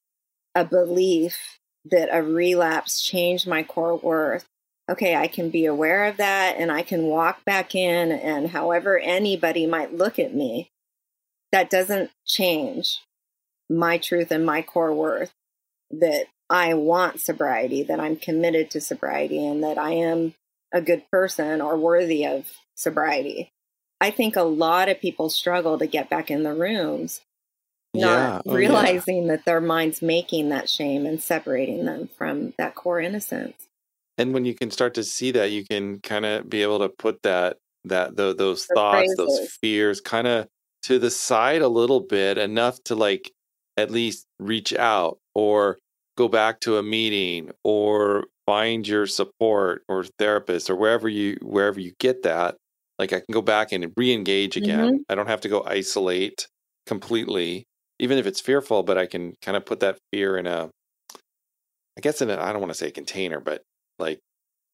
a 0.54 0.64
belief 0.64 1.60
that 1.86 2.10
a 2.12 2.24
relapse 2.24 3.02
changed 3.02 3.48
my 3.48 3.64
core 3.64 3.98
worth. 3.98 4.46
Okay, 4.90 5.16
I 5.16 5.28
can 5.28 5.50
be 5.50 5.66
aware 5.66 6.06
of 6.06 6.18
that 6.18 6.58
and 6.58 6.72
I 6.72 6.84
can 6.84 7.04
walk 7.04 7.44
back 7.44 7.74
in, 7.74 8.12
and 8.12 8.50
however 8.50 9.00
anybody 9.00 9.66
might 9.66 9.96
look 9.96 10.20
at 10.20 10.34
me, 10.34 10.70
that 11.52 11.70
doesn't 11.70 12.12
change 12.26 13.02
my 13.70 13.98
truth 13.98 14.32
and 14.32 14.46
my 14.46 14.62
core 14.62 14.94
worth 14.94 15.34
that 15.90 16.26
I 16.50 16.76
want 16.76 17.22
sobriety, 17.22 17.82
that 17.84 18.00
I'm 18.00 18.16
committed 18.16 18.70
to 18.72 18.82
sobriety, 18.82 19.44
and 19.44 19.64
that 19.64 19.78
I 19.78 19.92
am 19.92 20.36
a 20.72 20.82
good 20.82 21.04
person 21.10 21.62
or 21.62 21.78
worthy 21.78 22.26
of 22.26 22.46
sobriety. 22.76 23.52
I 24.06 24.12
think 24.12 24.36
a 24.36 24.44
lot 24.44 24.88
of 24.88 25.00
people 25.02 25.30
struggle 25.30 25.80
to 25.80 25.88
get 25.88 26.12
back 26.12 26.30
in 26.30 26.44
the 26.44 26.54
rooms, 26.54 27.22
Yeah. 27.94 28.06
not 28.06 28.44
Oh, 28.46 28.52
yeah. 28.52 28.58
realizing 28.58 29.26
that 29.28 29.46
their 29.46 29.60
mind's 29.60 30.00
making 30.04 30.50
that 30.50 30.70
shame 30.70 31.08
and 31.08 31.20
separating 31.20 31.86
them 31.86 32.08
from 32.16 32.54
that 32.60 32.76
core 32.76 33.00
innocence. 33.02 33.56
And 34.20 34.32
when 34.32 34.46
you 34.46 34.54
can 34.54 34.70
start 34.70 34.94
to 34.94 35.04
see 35.04 35.32
that, 35.32 35.50
you 35.50 35.66
can 35.66 36.00
kind 36.02 36.24
of 36.24 36.48
be 36.48 36.62
able 36.62 36.80
to 36.80 36.90
put 36.90 37.24
that 37.24 37.58
that 37.86 38.16
tho- 38.16 38.34
those 38.34 38.68
The 38.68 38.76
thoughts, 38.76 39.16
those 39.18 39.50
fears, 39.62 40.02
kind 40.02 40.28
of 40.28 40.48
to 40.84 41.00
the 41.00 41.10
side 41.12 41.62
a 41.64 41.68
little 41.68 42.00
bit, 42.00 42.38
enough 42.38 42.84
to 42.86 42.96
like 42.96 43.32
at 43.78 43.90
least 43.92 44.26
reach 44.40 44.72
out 44.74 45.18
or 45.34 45.78
go 46.16 46.28
back 46.28 46.60
to 46.62 46.78
a 46.78 46.84
meeting 46.84 47.52
or 47.64 48.26
find 48.46 48.88
your 48.88 49.08
support 49.08 49.84
or 49.90 50.04
therapist 50.20 50.70
or 50.70 50.76
wherever 50.76 51.10
you 51.10 51.38
wherever 51.42 51.80
you 51.80 51.92
get 52.00 52.22
that. 52.24 52.56
Like 52.98 53.12
I 53.14 53.18
can 53.20 53.32
go 53.34 53.42
back 53.42 53.72
and 53.72 53.92
re-engage 53.98 54.56
again. 54.58 55.04
I 55.10 55.16
don't 55.16 55.28
have 55.28 55.42
to 55.42 55.50
go 55.50 55.64
isolate 55.66 56.48
completely, 56.88 57.66
even 58.00 58.18
if 58.18 58.26
it's 58.26 58.40
fearful. 58.42 58.84
But 58.84 58.98
I 58.98 59.06
can 59.06 59.34
kind 59.42 59.58
of 59.58 59.66
put 59.66 59.82
that 59.82 59.98
fear 60.14 60.38
in 60.38 60.48
a, 60.48 60.70
I 61.98 62.02
guess 62.02 62.22
in 62.22 62.30
a 62.30 62.40
I 62.42 62.52
don't 62.52 62.62
want 62.62 62.72
to 62.72 62.78
say 62.78 62.92
container, 62.92 63.40
but 63.40 63.62
like 64.00 64.20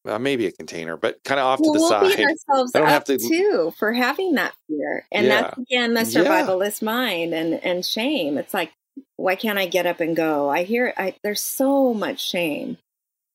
uh, 0.06 0.18
maybe 0.18 0.46
a 0.46 0.52
container, 0.52 0.96
but 0.96 1.16
kind 1.24 1.38
of 1.40 1.46
off 1.46 1.60
well, 1.60 1.72
to 1.72 1.78
the 1.78 1.82
we'll 1.82 1.88
side. 1.88 2.16
beat 2.16 2.26
ourselves 2.26 2.72
I 2.74 2.78
don't 2.78 2.88
up 2.88 2.92
have 2.94 3.04
to- 3.04 3.18
too 3.18 3.72
for 3.78 3.92
having 3.92 4.34
that 4.34 4.52
fear, 4.68 5.04
and 5.12 5.26
Yeah. 5.26 5.40
that's 5.42 5.58
again 5.58 5.94
the 5.94 6.00
Yeah. 6.04 6.22
survivalist 6.24 6.82
mind 6.82 7.34
and 7.34 7.54
and 7.64 7.84
shame. 7.86 8.38
It's 8.38 8.52
like, 8.54 8.72
why 9.16 9.34
can't 9.36 9.58
I 9.58 9.66
get 9.66 9.86
up 9.86 10.00
and 10.00 10.14
go? 10.16 10.48
I 10.48 10.62
hear 10.64 10.92
I, 10.96 11.14
there's 11.24 11.40
so 11.42 11.92
much 11.94 12.20
shame 12.20 12.78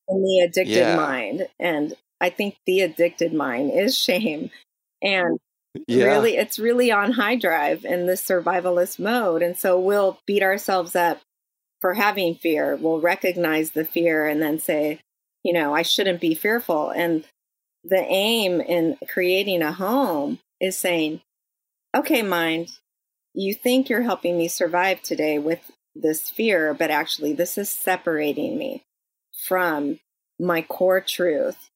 in 0.09 0.23
the 0.23 0.39
addicted 0.41 0.75
Yeah. 0.87 0.95
mind, 0.95 1.47
and 1.59 1.93
I 2.19 2.29
think 2.29 2.57
the 2.65 2.81
addicted 2.81 3.33
mind 3.33 3.71
is 3.73 3.97
shame, 3.99 4.49
and 5.01 5.39
yeah, 5.87 6.05
really 6.05 6.37
it's 6.37 6.57
really 6.57 6.91
on 6.91 7.13
high 7.13 7.35
drive 7.35 7.85
in 7.85 8.07
this 8.07 8.23
survivalist 8.23 8.99
mode. 8.99 9.41
And 9.41 9.57
so 9.57 9.79
we'll 9.79 10.19
beat 10.25 10.43
ourselves 10.43 10.95
up 10.95 11.21
for 11.81 11.93
having 11.93 12.35
fear. 12.35 12.75
We'll 12.75 12.99
recognize 12.99 13.71
the 13.71 13.85
fear 13.85 14.27
and 14.27 14.41
then 14.41 14.59
say 14.59 14.99
you 15.43 15.53
know 15.53 15.73
i 15.73 15.81
shouldn't 15.81 16.21
be 16.21 16.33
fearful. 16.33 16.89
And 16.89 17.25
the 17.83 18.03
aim 18.03 18.59
in 18.59 18.97
creating 19.07 19.61
a 19.61 19.71
home 19.71 20.39
is 20.59 20.77
saying 20.77 21.21
okay 21.95 22.21
mind 22.21 22.69
you 23.33 23.53
think 23.53 23.87
you're 23.87 24.01
helping 24.01 24.37
me 24.37 24.47
survive 24.47 25.01
today 25.01 25.39
with 25.39 25.71
this 25.95 26.29
fear 26.29 26.73
but 26.73 26.91
actually 26.91 27.33
this 27.33 27.57
is 27.57 27.69
separating 27.69 28.57
me 28.57 28.83
from 29.45 29.99
my 30.39 30.61
core 30.61 31.01
truth 31.01 31.69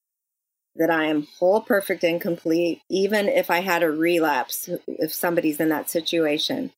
that 0.76 0.90
I 0.90 1.06
am 1.06 1.28
whole, 1.40 1.62
perfect, 1.62 2.04
and 2.04 2.22
complete, 2.22 2.82
even 2.90 3.28
if 3.28 3.50
I 3.50 3.60
had 3.60 3.84
a 3.84 3.92
relapse, 3.92 4.70
if 4.88 5.14
somebody's 5.14 5.60
in 5.60 5.70
that 5.70 5.90
situation. 5.90 6.72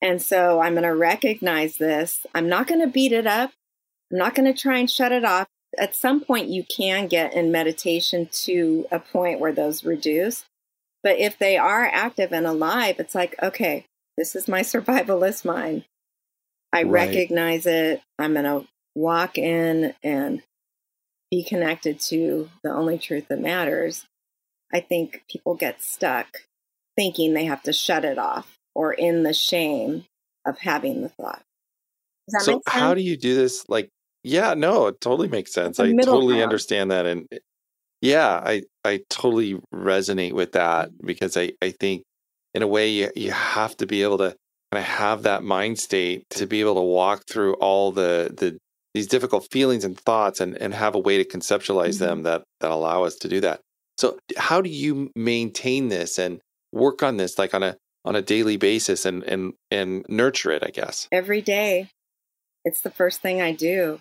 And 0.00 0.22
so 0.22 0.60
I'm 0.60 0.74
going 0.74 0.84
to 0.84 0.94
recognize 0.94 1.76
this. 1.76 2.26
I'm 2.34 2.48
not 2.48 2.66
going 2.66 2.80
to 2.80 2.86
beat 2.86 3.12
it 3.12 3.26
up. 3.26 3.52
I'm 4.10 4.18
not 4.18 4.34
going 4.34 4.52
to 4.52 4.58
try 4.58 4.78
and 4.78 4.90
shut 4.90 5.12
it 5.12 5.24
off. 5.24 5.48
At 5.78 5.94
some 5.94 6.20
point, 6.20 6.48
you 6.48 6.64
can 6.64 7.08
get 7.08 7.34
in 7.34 7.52
meditation 7.52 8.28
to 8.44 8.86
a 8.90 8.98
point 8.98 9.40
where 9.40 9.52
those 9.52 9.84
reduce. 9.84 10.44
But 11.02 11.18
if 11.18 11.38
they 11.38 11.56
are 11.56 11.84
active 11.84 12.32
and 12.32 12.46
alive, 12.46 12.96
it's 12.98 13.14
like, 13.14 13.34
okay, 13.42 13.84
this 14.16 14.34
is 14.34 14.48
my 14.48 14.60
survivalist 14.62 15.44
mind. 15.44 15.84
I 16.72 16.82
Right. 16.82 16.90
recognize 17.08 17.66
it. 17.66 18.02
I'm 18.18 18.32
going 18.34 18.44
to 18.44 18.66
walk 18.94 19.38
in 19.38 19.94
and 20.02 20.42
be 21.30 21.44
connected 21.44 22.00
to 22.00 22.48
the 22.62 22.72
only 22.72 22.98
truth 22.98 23.28
that 23.28 23.40
matters. 23.40 24.06
I 24.72 24.80
think 24.80 25.24
people 25.30 25.54
get 25.54 25.82
stuck 25.82 26.26
thinking 26.96 27.32
they 27.32 27.44
have 27.44 27.62
to 27.62 27.72
shut 27.72 28.04
it 28.04 28.18
off 28.18 28.58
or 28.74 28.92
in 28.92 29.22
the 29.22 29.32
shame 29.32 30.04
of 30.46 30.58
having 30.58 31.02
the 31.02 31.08
thought. 31.08 31.42
Does 32.26 32.32
that 32.32 32.42
so 32.42 32.52
make 32.52 32.68
sense? 32.68 32.80
how 32.82 32.94
do 32.94 33.00
you 33.00 33.16
do 33.16 33.34
this? 33.34 33.64
Like, 33.68 33.88
yeah, 34.22 34.54
no, 34.54 34.88
it 34.88 35.00
totally 35.00 35.28
makes 35.28 35.52
sense. 35.52 35.80
I 35.80 35.92
totally 35.92 36.34
ground. 36.34 36.42
understand 36.42 36.90
that, 36.90 37.06
and 37.06 37.26
yeah, 38.00 38.40
I 38.44 38.62
I 38.84 39.00
totally 39.08 39.60
resonate 39.74 40.32
with 40.32 40.52
that 40.52 40.90
mm-hmm. 40.90 41.06
because 41.06 41.36
I 41.36 41.52
I 41.62 41.70
think 41.70 42.02
in 42.54 42.62
a 42.62 42.66
way 42.66 42.90
you 42.90 43.10
you 43.14 43.30
have 43.30 43.76
to 43.78 43.86
be 43.86 44.02
able 44.02 44.18
to 44.18 44.34
kind 44.72 44.82
of 44.82 44.84
have 44.84 45.22
that 45.22 45.42
mind 45.42 45.78
state 45.78 46.24
to 46.30 46.46
be 46.46 46.60
able 46.60 46.74
to 46.74 46.82
walk 46.82 47.22
through 47.28 47.54
all 47.54 47.92
the 47.92 48.34
the 48.36 48.58
these 48.94 49.06
difficult 49.06 49.46
feelings 49.50 49.84
and 49.84 49.98
thoughts 49.98 50.40
and 50.40 50.56
and 50.60 50.74
have 50.74 50.94
a 50.94 50.98
way 50.98 51.22
to 51.22 51.24
conceptualize 51.24 51.96
Mhm. 51.96 51.98
them 51.98 52.22
that 52.24 52.42
that 52.60 52.70
allow 52.70 53.04
us 53.04 53.16
to 53.16 53.28
do 53.28 53.40
that. 53.40 53.60
So 53.98 54.18
how 54.36 54.60
do 54.60 54.70
you 54.70 55.10
maintain 55.16 55.88
this 55.88 56.18
and 56.18 56.40
work 56.72 57.02
on 57.02 57.16
this 57.16 57.38
like 57.38 57.54
on 57.54 57.62
a 57.62 57.76
on 58.04 58.16
a 58.16 58.22
daily 58.22 58.56
basis 58.56 59.04
and 59.04 59.22
and 59.24 59.52
and 59.70 60.04
nurture 60.08 60.50
it? 60.50 60.62
I 60.64 60.70
guess. 60.70 61.08
every 61.12 61.40
day. 61.42 61.90
It's 62.64 62.80
the 62.80 62.90
first 62.90 63.20
thing 63.20 63.40
I 63.40 63.52
do. 63.52 64.00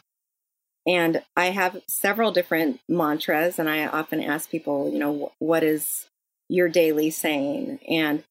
And 0.86 1.22
I 1.36 1.48
have 1.48 1.82
several 1.88 2.32
different 2.32 2.80
mantras, 2.88 3.60
and 3.60 3.70
I 3.70 3.86
often 3.88 4.22
ask 4.24 4.50
people, 4.50 4.90
you 4.92 5.00
know, 5.00 5.32
what 5.40 5.62
is 5.64 6.08
your 6.50 6.70
daily 6.70 7.10
saying? 7.10 7.80
And 7.90 8.24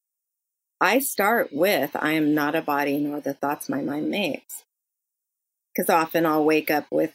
I 0.81 0.99
start 0.99 1.53
with, 1.53 1.95
I 1.95 2.11
am 2.13 2.33
not 2.33 2.55
a 2.55 2.61
body 2.61 2.97
nor 2.97 3.19
the 3.19 3.33
thoughts 3.35 3.69
my 3.69 3.81
mind 3.81 4.09
makes. 4.09 4.63
Because 5.77 5.91
often 5.91 6.25
I'll 6.25 6.45
wake 6.45 6.71
up 6.71 6.87
with 6.91 7.13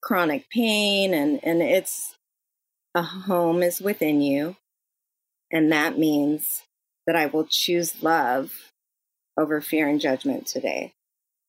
chronic 0.00 0.48
pain, 0.50 1.12
and, 1.12 1.40
and 1.42 1.60
it's 1.60 2.14
a 2.94 3.02
home 3.02 3.64
is 3.64 3.80
within 3.80 4.22
you. 4.22 4.56
And 5.52 5.72
that 5.72 5.98
means 5.98 6.62
that 7.06 7.16
I 7.16 7.26
will 7.26 7.46
choose 7.50 8.02
love 8.02 8.52
over 9.36 9.60
fear 9.60 9.88
and 9.88 10.00
judgment 10.00 10.46
today. 10.46 10.94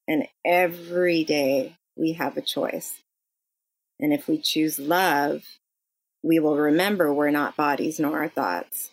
And 0.07 0.27
every 0.45 1.23
day 1.23 1.77
we 1.95 2.13
have 2.13 2.37
a 2.37 2.41
choice. 2.41 2.95
And 3.99 4.13
if 4.13 4.27
we 4.27 4.39
choose 4.39 4.79
love, 4.79 5.43
we 6.23 6.39
will 6.39 6.57
remember 6.57 7.13
we're 7.13 7.31
not 7.31 7.57
bodies 7.57 7.99
nor 7.99 8.19
our 8.19 8.29
thoughts 8.29 8.91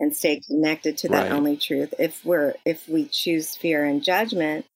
and 0.00 0.16
stay 0.16 0.40
connected 0.40 0.98
to 0.98 1.08
that 1.10 1.30
Right. 1.30 1.32
only 1.32 1.56
truth. 1.56 1.94
If 1.98 2.24
we're 2.24 2.54
if 2.64 2.88
we 2.88 3.06
choose 3.06 3.56
fear 3.56 3.84
and 3.84 4.04
judgment, 4.04 4.66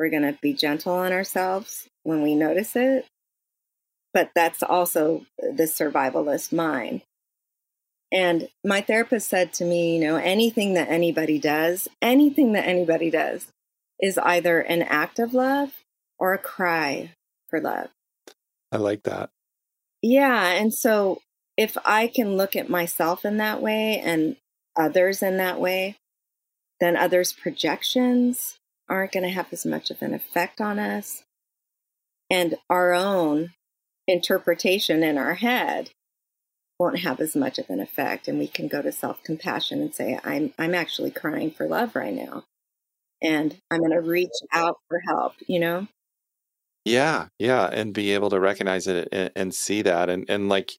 we're 0.00 0.08
going 0.08 0.22
to 0.22 0.38
be 0.40 0.54
gentle 0.54 0.94
on 0.94 1.12
ourselves 1.12 1.86
when 2.04 2.22
we 2.22 2.34
notice 2.34 2.74
it. 2.74 3.04
But 4.14 4.30
that's 4.34 4.62
also 4.62 5.26
the 5.38 5.64
survivalist 5.64 6.54
mind. 6.54 7.02
And 8.10 8.48
my 8.64 8.80
therapist 8.80 9.28
said 9.28 9.52
to 9.54 9.64
me, 9.66 9.96
you 9.96 10.00
know, 10.00 10.16
anything 10.16 10.72
that 10.72 10.88
anybody 10.88 11.38
does, 11.38 11.86
anything 12.00 12.54
that 12.54 12.66
anybody 12.66 13.10
does 13.10 13.48
is 14.00 14.16
either 14.16 14.60
an 14.60 14.80
act 14.82 15.18
of 15.18 15.34
love 15.34 15.74
or 16.18 16.32
a 16.32 16.38
cry 16.38 17.10
for 17.50 17.60
love. 17.60 17.90
I 18.72 18.78
like 18.78 19.02
that. 19.02 19.28
Yeah. 20.00 20.46
And 20.52 20.72
so 20.72 21.20
if 21.58 21.76
I 21.84 22.06
can 22.06 22.38
look 22.38 22.56
at 22.56 22.70
myself 22.70 23.26
in 23.26 23.36
that 23.36 23.60
way 23.60 24.00
and 24.02 24.36
others 24.74 25.22
in 25.22 25.36
that 25.36 25.60
way, 25.60 25.98
then 26.80 26.96
others' 26.96 27.34
projections 27.34 28.59
aren't 28.90 29.12
going 29.12 29.22
to 29.22 29.30
have 29.30 29.46
as 29.52 29.64
much 29.64 29.90
of 29.90 30.02
an 30.02 30.12
effect 30.12 30.60
on 30.60 30.78
us. 30.78 31.22
And 32.30 32.56
our 32.68 32.92
own 32.92 33.50
interpretation 34.06 35.02
in 35.02 35.16
our 35.16 35.34
head 35.34 35.90
won't 36.78 37.00
have 37.00 37.20
as 37.20 37.36
much 37.36 37.58
of 37.58 37.70
an 37.70 37.80
effect. 37.80 38.28
And 38.28 38.38
we 38.38 38.48
can 38.48 38.68
go 38.68 38.82
to 38.82 38.92
self 38.92 39.22
compassion 39.22 39.80
and 39.80 39.94
say, 39.94 40.18
I'm, 40.24 40.52
I'm 40.58 40.74
actually 40.74 41.10
crying 41.10 41.50
for 41.50 41.66
love 41.66 41.96
right 41.96 42.14
now. 42.14 42.44
And 43.22 43.56
I'm 43.70 43.80
going 43.80 43.92
to 43.92 44.00
reach 44.00 44.30
out 44.52 44.76
for 44.88 45.00
help, 45.06 45.34
you 45.46 45.60
know? 45.60 45.88
Yeah, 46.84 47.26
yeah, 47.38 47.66
and 47.66 47.92
be 47.92 48.14
able 48.14 48.30
to 48.30 48.40
recognize 48.40 48.86
it 48.86 49.08
and, 49.12 49.30
and 49.36 49.54
see 49.54 49.82
that, 49.82 50.08
and 50.08 50.24
and 50.30 50.48
like, 50.48 50.72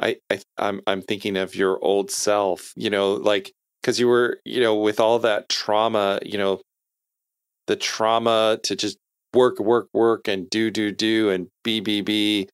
I, 0.00 0.16
I 0.30 0.40
I'm 0.56 0.80
I'm 0.86 1.02
thinking 1.02 1.36
of 1.36 1.54
your 1.54 1.78
old 1.84 2.10
self, 2.10 2.72
you 2.76 2.88
know, 2.88 3.12
like 3.14 3.52
because 3.82 4.00
you 4.00 4.08
were, 4.08 4.40
you 4.44 4.60
know, 4.60 4.74
with 4.76 5.00
all 5.00 5.18
that 5.18 5.50
trauma, 5.50 6.18
you 6.24 6.38
know, 6.38 6.62
the 7.66 7.76
trauma 7.76 8.58
to 8.62 8.76
just 8.76 8.98
work, 9.32 9.58
work, 9.58 9.88
work, 9.92 10.28
and 10.28 10.48
do, 10.50 10.70
do, 10.70 10.92
do, 10.92 11.30
and 11.30 11.48
be, 11.62 11.80
be, 11.80 12.00
be. 12.00 12.48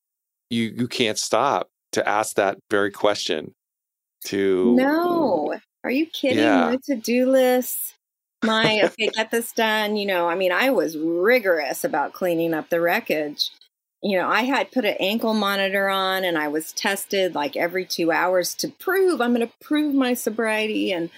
You 0.50 0.72
you 0.76 0.88
can't 0.88 1.18
stop 1.18 1.68
to 1.92 2.06
ask 2.08 2.36
that 2.36 2.58
very 2.70 2.90
question. 2.90 3.52
To 4.26 4.74
No. 4.74 5.54
Are 5.84 5.90
you 5.90 6.06
kidding? 6.06 6.38
Yeah. 6.38 6.70
My 6.70 6.76
to 6.84 6.96
do 6.96 7.30
list. 7.30 7.94
My, 8.44 8.80
okay, 8.84 9.10
get 9.14 9.30
this 9.30 9.52
done. 9.52 9.96
You 9.96 10.06
know, 10.06 10.28
I 10.28 10.34
mean, 10.34 10.52
I 10.52 10.70
was 10.70 10.96
rigorous 10.96 11.84
about 11.84 12.12
cleaning 12.12 12.54
up 12.54 12.70
the 12.70 12.80
wreckage. 12.80 13.50
You 14.02 14.18
know, 14.18 14.28
I 14.28 14.42
had 14.42 14.72
put 14.72 14.86
an 14.86 14.96
ankle 14.98 15.34
monitor 15.34 15.88
on 15.88 16.24
and 16.24 16.38
I 16.38 16.48
was 16.48 16.72
tested 16.72 17.34
like 17.34 17.54
every 17.56 17.84
two 17.84 18.10
hours 18.10 18.54
to 18.56 18.68
prove 18.68 19.20
I'm 19.20 19.34
going 19.34 19.46
to 19.46 19.52
prove 19.60 19.94
my 19.94 20.14
sobriety 20.14 20.90
and 20.90 21.10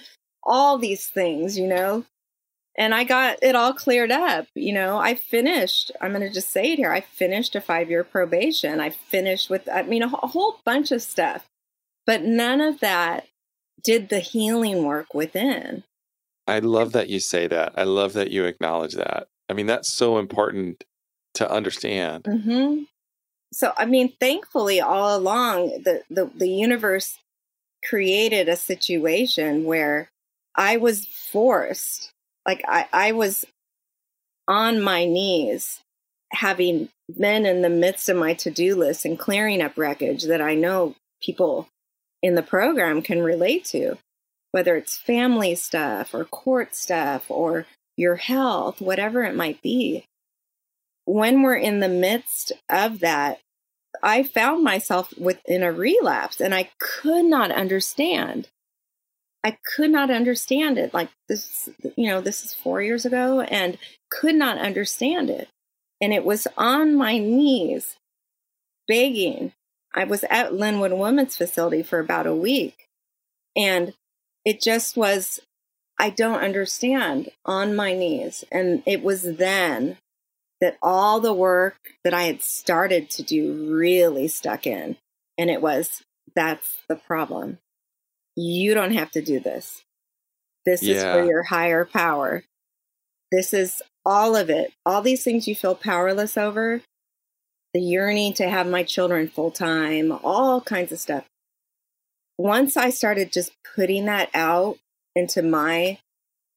all 0.43 0.77
these 0.77 1.07
things, 1.07 1.57
you 1.57 1.67
know. 1.67 2.03
And 2.77 2.95
I 2.95 3.03
got 3.03 3.37
it 3.43 3.55
all 3.55 3.73
cleared 3.73 4.11
up. 4.11 4.47
You 4.55 4.73
know, 4.73 4.97
I 4.97 5.13
finished, 5.15 5.91
I'm 6.01 6.11
going 6.11 6.27
to 6.27 6.33
just 6.33 6.49
say 6.49 6.71
it 6.73 6.77
here. 6.77 6.91
I 6.91 7.01
finished 7.01 7.55
a 7.55 7.61
five 7.61 7.89
year 7.89 8.03
probation. 8.03 8.79
I 8.79 8.89
finished 8.89 9.49
with, 9.49 9.69
I 9.69 9.83
mean, 9.83 10.01
a 10.01 10.07
a 10.07 10.27
whole 10.27 10.57
bunch 10.65 10.91
of 10.91 11.01
stuff. 11.01 11.47
But 12.05 12.23
none 12.23 12.61
of 12.61 12.79
that 12.79 13.27
did 13.83 14.09
the 14.09 14.19
healing 14.19 14.85
work 14.85 15.13
within. 15.13 15.83
I 16.47 16.59
love 16.59 16.91
that 16.93 17.09
you 17.09 17.19
say 17.19 17.47
that. 17.47 17.73
I 17.77 17.83
love 17.83 18.13
that 18.13 18.31
you 18.31 18.45
acknowledge 18.45 18.93
that. 18.93 19.27
I 19.49 19.53
mean, 19.53 19.67
that's 19.67 19.93
so 19.93 20.17
important 20.17 20.83
to 21.35 21.49
understand. 21.49 22.25
hmm 22.25 22.83
So, 23.51 23.73
I 23.77 23.85
mean, 23.85 24.13
thankfully, 24.19 24.81
all 24.81 25.15
along, 25.15 25.83
the, 25.83 26.03
the, 26.09 26.31
the 26.35 26.49
universe 26.49 27.17
created 27.85 28.49
a 28.49 28.55
situation 28.55 29.63
where 29.63 30.09
I 30.55 30.77
was 30.77 31.05
forced, 31.05 32.12
like, 32.45 32.63
I, 32.67 32.87
I 32.91 33.11
was 33.11 33.45
on 34.47 34.81
my 34.81 35.05
knees, 35.05 35.81
having 36.31 36.89
been 37.17 37.45
in 37.45 37.61
the 37.61 37.69
midst 37.69 38.09
of 38.09 38.17
my 38.17 38.33
to 38.35 38.51
do 38.51 38.75
list 38.75 39.05
and 39.05 39.19
clearing 39.19 39.61
up 39.61 39.77
wreckage 39.77 40.23
that 40.23 40.41
I 40.41 40.55
know 40.55 40.95
people 41.21 41.67
in 42.21 42.35
the 42.35 42.43
program 42.43 43.01
can 43.01 43.21
relate 43.21 43.65
to, 43.65 43.97
whether 44.51 44.75
it's 44.75 44.97
family 44.97 45.55
stuff 45.55 46.13
or 46.13 46.25
court 46.25 46.75
stuff 46.75 47.25
or 47.29 47.65
your 47.95 48.15
health, 48.15 48.81
whatever 48.81 49.23
it 49.23 49.35
might 49.35 49.61
be 49.61 50.05
when 51.05 51.41
we're 51.41 51.55
in 51.55 51.79
the 51.79 51.89
midst 51.89 52.51
of 52.69 52.99
that, 52.99 53.39
I 54.01 54.23
found 54.23 54.63
myself 54.63 55.15
within 55.17 55.63
a 55.63 55.71
relapse 55.71 56.41
and 56.41 56.53
I 56.53 56.69
could 56.79 57.25
not 57.25 57.51
understand. 57.51 58.47
I 59.43 59.57
could 59.75 59.91
not 59.91 60.09
understand 60.09 60.77
it. 60.77 60.93
Like 60.93 61.09
this, 61.27 61.69
you 61.97 62.07
know, 62.07 62.21
this 62.21 62.45
is 62.45 62.53
four 62.53 62.81
years 62.81 63.05
ago 63.05 63.41
and 63.41 63.77
could 64.09 64.35
not 64.35 64.57
understand 64.57 65.29
it. 65.29 65.49
And 66.01 66.13
it 66.13 66.23
was 66.23 66.47
on 66.57 66.95
my 66.95 67.17
knees 67.17 67.97
begging. 68.87 69.53
I 69.93 70.05
was 70.05 70.23
at 70.29 70.51
Lynwood 70.51 70.97
Women's 70.97 71.37
Facility 71.37 71.83
for 71.83 71.99
about 71.99 72.27
a 72.27 72.35
week. 72.35 72.87
And 73.55 73.93
it 74.45 74.61
just 74.61 74.97
was, 74.97 75.39
I 75.99 76.09
don't 76.09 76.41
understand 76.41 77.29
on 77.45 77.75
my 77.75 77.93
knees. 77.93 78.43
And 78.51 78.81
it 78.85 79.03
was 79.03 79.23
then 79.23 79.97
that 80.61 80.77
all 80.81 81.19
the 81.19 81.33
work 81.33 81.75
that 82.03 82.13
I 82.13 82.23
had 82.23 82.41
started 82.41 83.09
to 83.11 83.23
do 83.23 83.73
really 83.73 84.27
stuck 84.27 84.65
in. 84.65 84.97
And 85.37 85.49
it 85.49 85.61
was, 85.61 86.01
that's 86.35 86.77
the 86.87 86.95
problem. 86.95 87.59
You 88.35 88.73
don't 88.73 88.93
have 88.93 89.11
to 89.11 89.21
do 89.21 89.39
this. 89.39 89.83
This 90.65 90.81
yeah. 90.83 90.95
is 90.95 91.03
for 91.03 91.25
your 91.25 91.43
higher 91.43 91.85
power. 91.85 92.43
This 93.31 93.53
is 93.53 93.81
all 94.05 94.35
of 94.35 94.49
it. 94.49 94.71
All 94.85 95.01
these 95.01 95.23
things 95.23 95.47
you 95.47 95.55
feel 95.55 95.75
powerless 95.75 96.37
over, 96.37 96.81
the 97.73 97.81
yearning 97.81 98.33
to 98.33 98.49
have 98.49 98.67
my 98.67 98.83
children 98.83 99.27
full 99.27 99.51
time, 99.51 100.11
all 100.23 100.61
kinds 100.61 100.91
of 100.91 100.99
stuff. 100.99 101.25
Once 102.37 102.77
I 102.77 102.89
started 102.89 103.31
just 103.31 103.51
putting 103.75 104.05
that 104.05 104.29
out 104.33 104.77
into 105.15 105.41
my, 105.41 105.99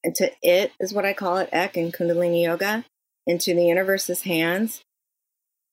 into 0.05 0.31
it 0.43 0.73
is 0.81 0.93
what 0.93 1.05
I 1.05 1.13
call 1.13 1.39
it, 1.39 1.49
Ek 1.53 1.77
and 1.77 1.93
Kundalini 1.93 2.45
Yoga, 2.45 2.85
into 3.27 3.55
the 3.55 3.65
universe's 3.65 4.23
hands, 4.23 4.83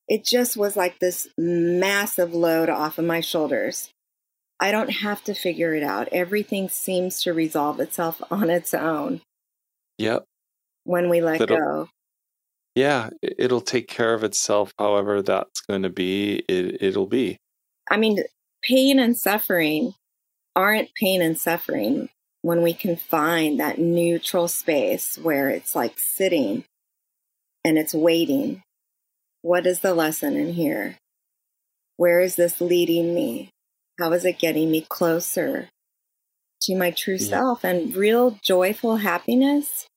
it 0.07 0.25
just 0.25 0.57
was 0.57 0.75
like 0.75 0.99
this 0.99 1.27
massive 1.37 2.33
load 2.33 2.69
off 2.69 2.97
of 2.97 3.05
my 3.05 3.21
shoulders. 3.21 3.89
I 4.63 4.71
don't 4.71 4.91
have 4.91 5.21
to 5.25 5.33
figure 5.33 5.75
it 5.75 5.83
out. 5.83 6.07
Everything 6.13 6.69
seems 6.69 7.21
to 7.23 7.33
resolve 7.33 7.81
itself 7.81 8.21
on 8.31 8.49
its 8.49 8.73
own. 8.73 9.19
Yep. 9.97 10.23
When 10.85 11.09
we 11.09 11.19
let 11.19 11.41
it'll, 11.41 11.57
go. 11.57 11.89
Yeah, 12.73 13.09
it'll 13.21 13.59
take 13.59 13.89
care 13.89 14.13
of 14.13 14.23
itself 14.23 14.71
however 14.79 15.21
that's 15.21 15.59
going 15.59 15.81
to 15.81 15.89
be. 15.89 16.45
It, 16.47 16.81
it'll 16.81 17.07
be. 17.07 17.35
I 17.91 17.97
mean, 17.97 18.23
pain 18.63 18.99
and 18.99 19.17
suffering 19.17 19.95
aren't 20.55 20.95
pain 20.95 21.21
and 21.21 21.37
suffering 21.37 22.07
when 22.41 22.61
we 22.61 22.73
can 22.73 22.95
find 22.95 23.59
that 23.59 23.79
neutral 23.79 24.47
space 24.47 25.17
where 25.17 25.49
it's 25.49 25.75
like 25.75 25.99
sitting 25.99 26.63
and 27.65 27.77
it's 27.77 27.93
waiting. 27.93 28.63
What 29.41 29.67
is 29.67 29.81
the 29.81 29.93
lesson 29.93 30.37
in 30.37 30.53
here? 30.53 30.95
Where 31.97 32.21
is 32.21 32.37
this 32.37 32.61
leading 32.61 33.13
me? 33.13 33.49
How 33.99 34.11
is 34.11 34.25
it 34.25 34.39
getting 34.39 34.71
me 34.71 34.85
closer 34.87 35.69
to 36.63 36.75
my 36.75 36.91
true 36.91 37.17
yeah. 37.19 37.27
self? 37.27 37.63
And 37.63 37.95
real 37.95 38.39
joyful 38.43 38.97
happiness 38.97 39.87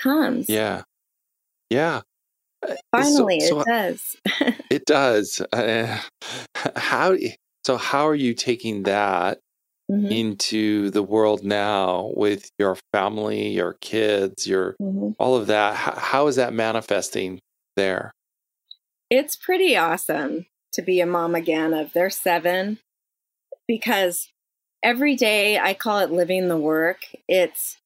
comes. 0.00 0.48
Yeah. 0.48 0.82
Yeah. 1.70 2.02
Uh, 2.66 2.74
Finally, 2.92 3.40
so, 3.40 3.46
so 3.46 3.60
it 3.60 3.66
does. 3.66 4.16
it 4.70 4.84
does. 4.86 5.42
Uh, 5.52 6.00
how 6.76 7.16
so? 7.64 7.76
How 7.76 8.08
are 8.08 8.14
you 8.14 8.34
taking 8.34 8.84
that 8.84 9.38
mm-hmm. 9.90 10.06
into 10.06 10.90
the 10.90 11.02
world 11.02 11.44
now 11.44 12.12
with 12.14 12.50
your 12.58 12.76
family, 12.92 13.48
your 13.48 13.76
kids, 13.80 14.46
your 14.46 14.76
mm-hmm. 14.80 15.10
all 15.18 15.36
of 15.36 15.46
that. 15.48 15.76
How, 15.76 15.94
how 15.94 16.26
is 16.26 16.36
that 16.36 16.52
manifesting 16.52 17.40
there? 17.76 18.12
It's 19.10 19.36
pretty 19.36 19.76
awesome 19.76 20.46
to 20.72 20.82
be 20.82 21.00
a 21.00 21.06
mom 21.06 21.34
again 21.34 21.72
of 21.72 21.92
their 21.92 22.10
seven 22.10 22.78
because 23.66 24.28
every 24.82 25.16
day 25.16 25.58
I 25.58 25.74
call 25.74 26.00
it 26.00 26.10
living 26.10 26.48
the 26.48 26.56
work. 26.56 27.06
It's 27.28 27.78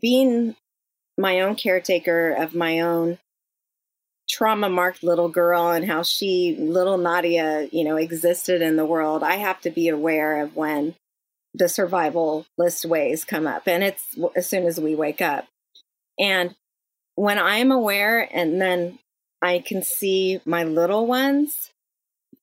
being 0.00 0.56
my 1.16 1.40
own 1.40 1.54
caretaker 1.54 2.32
of 2.32 2.54
my 2.54 2.80
own 2.80 3.18
trauma 4.28 4.68
marked 4.68 5.02
little 5.02 5.28
girl 5.28 5.70
and 5.70 5.84
how 5.84 6.02
she 6.02 6.56
little 6.58 6.96
nadia 6.96 7.68
you 7.72 7.84
know 7.84 7.96
existed 7.96 8.62
in 8.62 8.76
the 8.76 8.84
world 8.84 9.22
i 9.22 9.36
have 9.36 9.60
to 9.60 9.70
be 9.70 9.88
aware 9.88 10.40
of 10.42 10.56
when 10.56 10.94
the 11.52 11.66
survivalist 11.66 12.84
ways 12.86 13.24
come 13.24 13.46
up 13.46 13.68
and 13.68 13.84
it's 13.84 14.16
as 14.34 14.48
soon 14.48 14.64
as 14.64 14.80
we 14.80 14.94
wake 14.94 15.20
up 15.20 15.46
and 16.18 16.54
when 17.16 17.38
i'm 17.38 17.70
aware 17.70 18.26
and 18.34 18.60
then 18.60 18.98
i 19.42 19.58
can 19.58 19.82
see 19.82 20.40
my 20.46 20.64
little 20.64 21.06
ones 21.06 21.70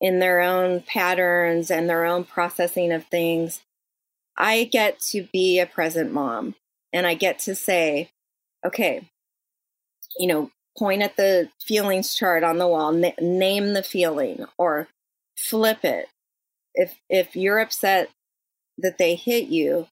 in 0.01 0.19
their 0.19 0.41
own 0.41 0.81
patterns 0.81 1.71
and 1.71 1.89
their 1.89 2.05
own 2.05 2.23
processing 2.23 2.91
of 2.91 3.05
things 3.05 3.61
i 4.37 4.63
get 4.63 4.99
to 4.99 5.27
be 5.31 5.59
a 5.59 5.65
present 5.65 6.11
mom 6.11 6.55
and 6.91 7.07
i 7.07 7.13
get 7.13 7.39
to 7.39 7.55
say 7.55 8.09
okay 8.65 9.07
you 10.17 10.27
know 10.27 10.51
point 10.77 11.01
at 11.01 11.15
the 11.17 11.49
feelings 11.61 12.15
chart 12.15 12.43
on 12.43 12.57
the 12.57 12.67
wall, 12.67 12.91
na- 12.91 13.11
name 13.19 13.73
the 13.73 13.83
feeling, 13.83 14.45
or 14.57 14.87
flip 15.37 15.83
it. 15.83 16.07
If 16.73 16.99
if 17.09 17.35
you're 17.35 17.59
upset 17.59 18.09
that 18.77 18.97
they 18.97 19.15
hit 19.15 19.47
you, 19.47 19.87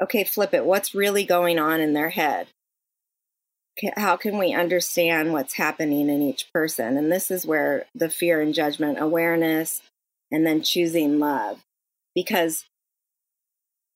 okay, 0.00 0.24
flip 0.24 0.54
it. 0.54 0.64
What's 0.64 0.94
really 0.94 1.24
going 1.24 1.58
on 1.58 1.80
in 1.80 1.92
their 1.92 2.10
head? 2.10 2.48
How 3.96 4.16
can 4.16 4.38
we 4.38 4.54
understand 4.54 5.32
what's 5.32 5.54
happening 5.54 6.08
in 6.08 6.22
each 6.22 6.52
person? 6.52 6.96
And 6.96 7.10
this 7.10 7.30
is 7.30 7.46
where 7.46 7.86
the 7.94 8.08
fear 8.08 8.40
and 8.40 8.54
judgment 8.54 9.00
awareness, 9.00 9.82
and 10.30 10.46
then 10.46 10.62
choosing 10.62 11.18
love, 11.18 11.60
because 12.14 12.64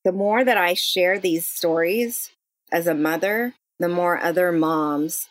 the 0.05 0.13
more 0.13 0.45
that 0.45 0.57
I 0.57 0.75
share 0.75 1.19
these 1.19 1.47
stories 1.47 2.31
as 2.73 2.87
a 2.87 2.95
mother, 2.95 3.55
the 3.79 3.89
more 3.89 4.19
other 4.19 4.53
moms 4.53 5.29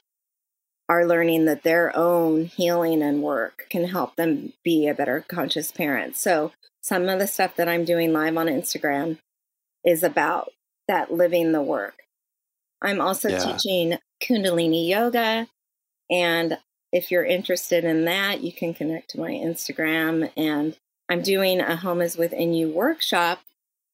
are 0.90 1.06
learning 1.06 1.46
that 1.46 1.64
their 1.64 1.96
own 1.96 2.46
healing 2.46 3.02
and 3.02 3.22
work 3.22 3.68
can 3.70 3.86
help 3.86 4.16
them 4.16 4.54
be 4.64 4.88
a 4.88 4.94
better 4.94 5.26
conscious 5.28 5.72
parent. 5.72 6.16
So, 6.16 6.52
some 6.82 7.10
of 7.10 7.20
the 7.20 7.28
stuff 7.28 7.56
that 7.58 7.68
I'm 7.68 7.84
doing 7.84 8.14
live 8.14 8.38
on 8.38 8.48
Instagram 8.48 9.18
is 9.84 10.04
about 10.04 10.52
that 10.88 11.12
living 11.12 11.52
the 11.52 11.62
work. 11.62 12.04
I'm 12.82 13.02
also 13.02 13.30
yeah. 13.30 13.40
teaching 13.40 13.98
Kundalini 14.22 14.88
yoga. 14.88 15.48
And 16.10 16.58
if 16.92 17.12
you're 17.12 17.26
interested 17.26 17.84
in 17.84 18.06
that, 18.06 18.42
you 18.42 18.52
can 18.52 18.74
connect 18.74 19.10
to 19.12 19.20
my 19.20 19.32
Instagram. 19.32 20.32
And 20.38 20.78
I'm 21.10 21.22
doing 21.22 21.60
a 21.60 21.76
Home 21.76 22.02
is 22.02 22.18
Within 22.18 22.54
You 22.54 22.70
workshop. 22.70 23.40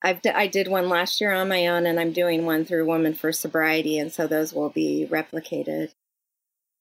I've 0.01 0.21
d- 0.21 0.29
I 0.29 0.47
did 0.47 0.67
one 0.67 0.89
last 0.89 1.21
year 1.21 1.31
on 1.31 1.47
my 1.47 1.67
own, 1.67 1.85
and 1.85 1.99
I'm 1.99 2.11
doing 2.11 2.45
one 2.45 2.65
through 2.65 2.85
Women 2.85 3.13
for 3.13 3.31
Sobriety. 3.31 3.97
And 3.97 4.11
so 4.11 4.27
those 4.27 4.53
will 4.53 4.69
be 4.69 5.07
replicated. 5.09 5.91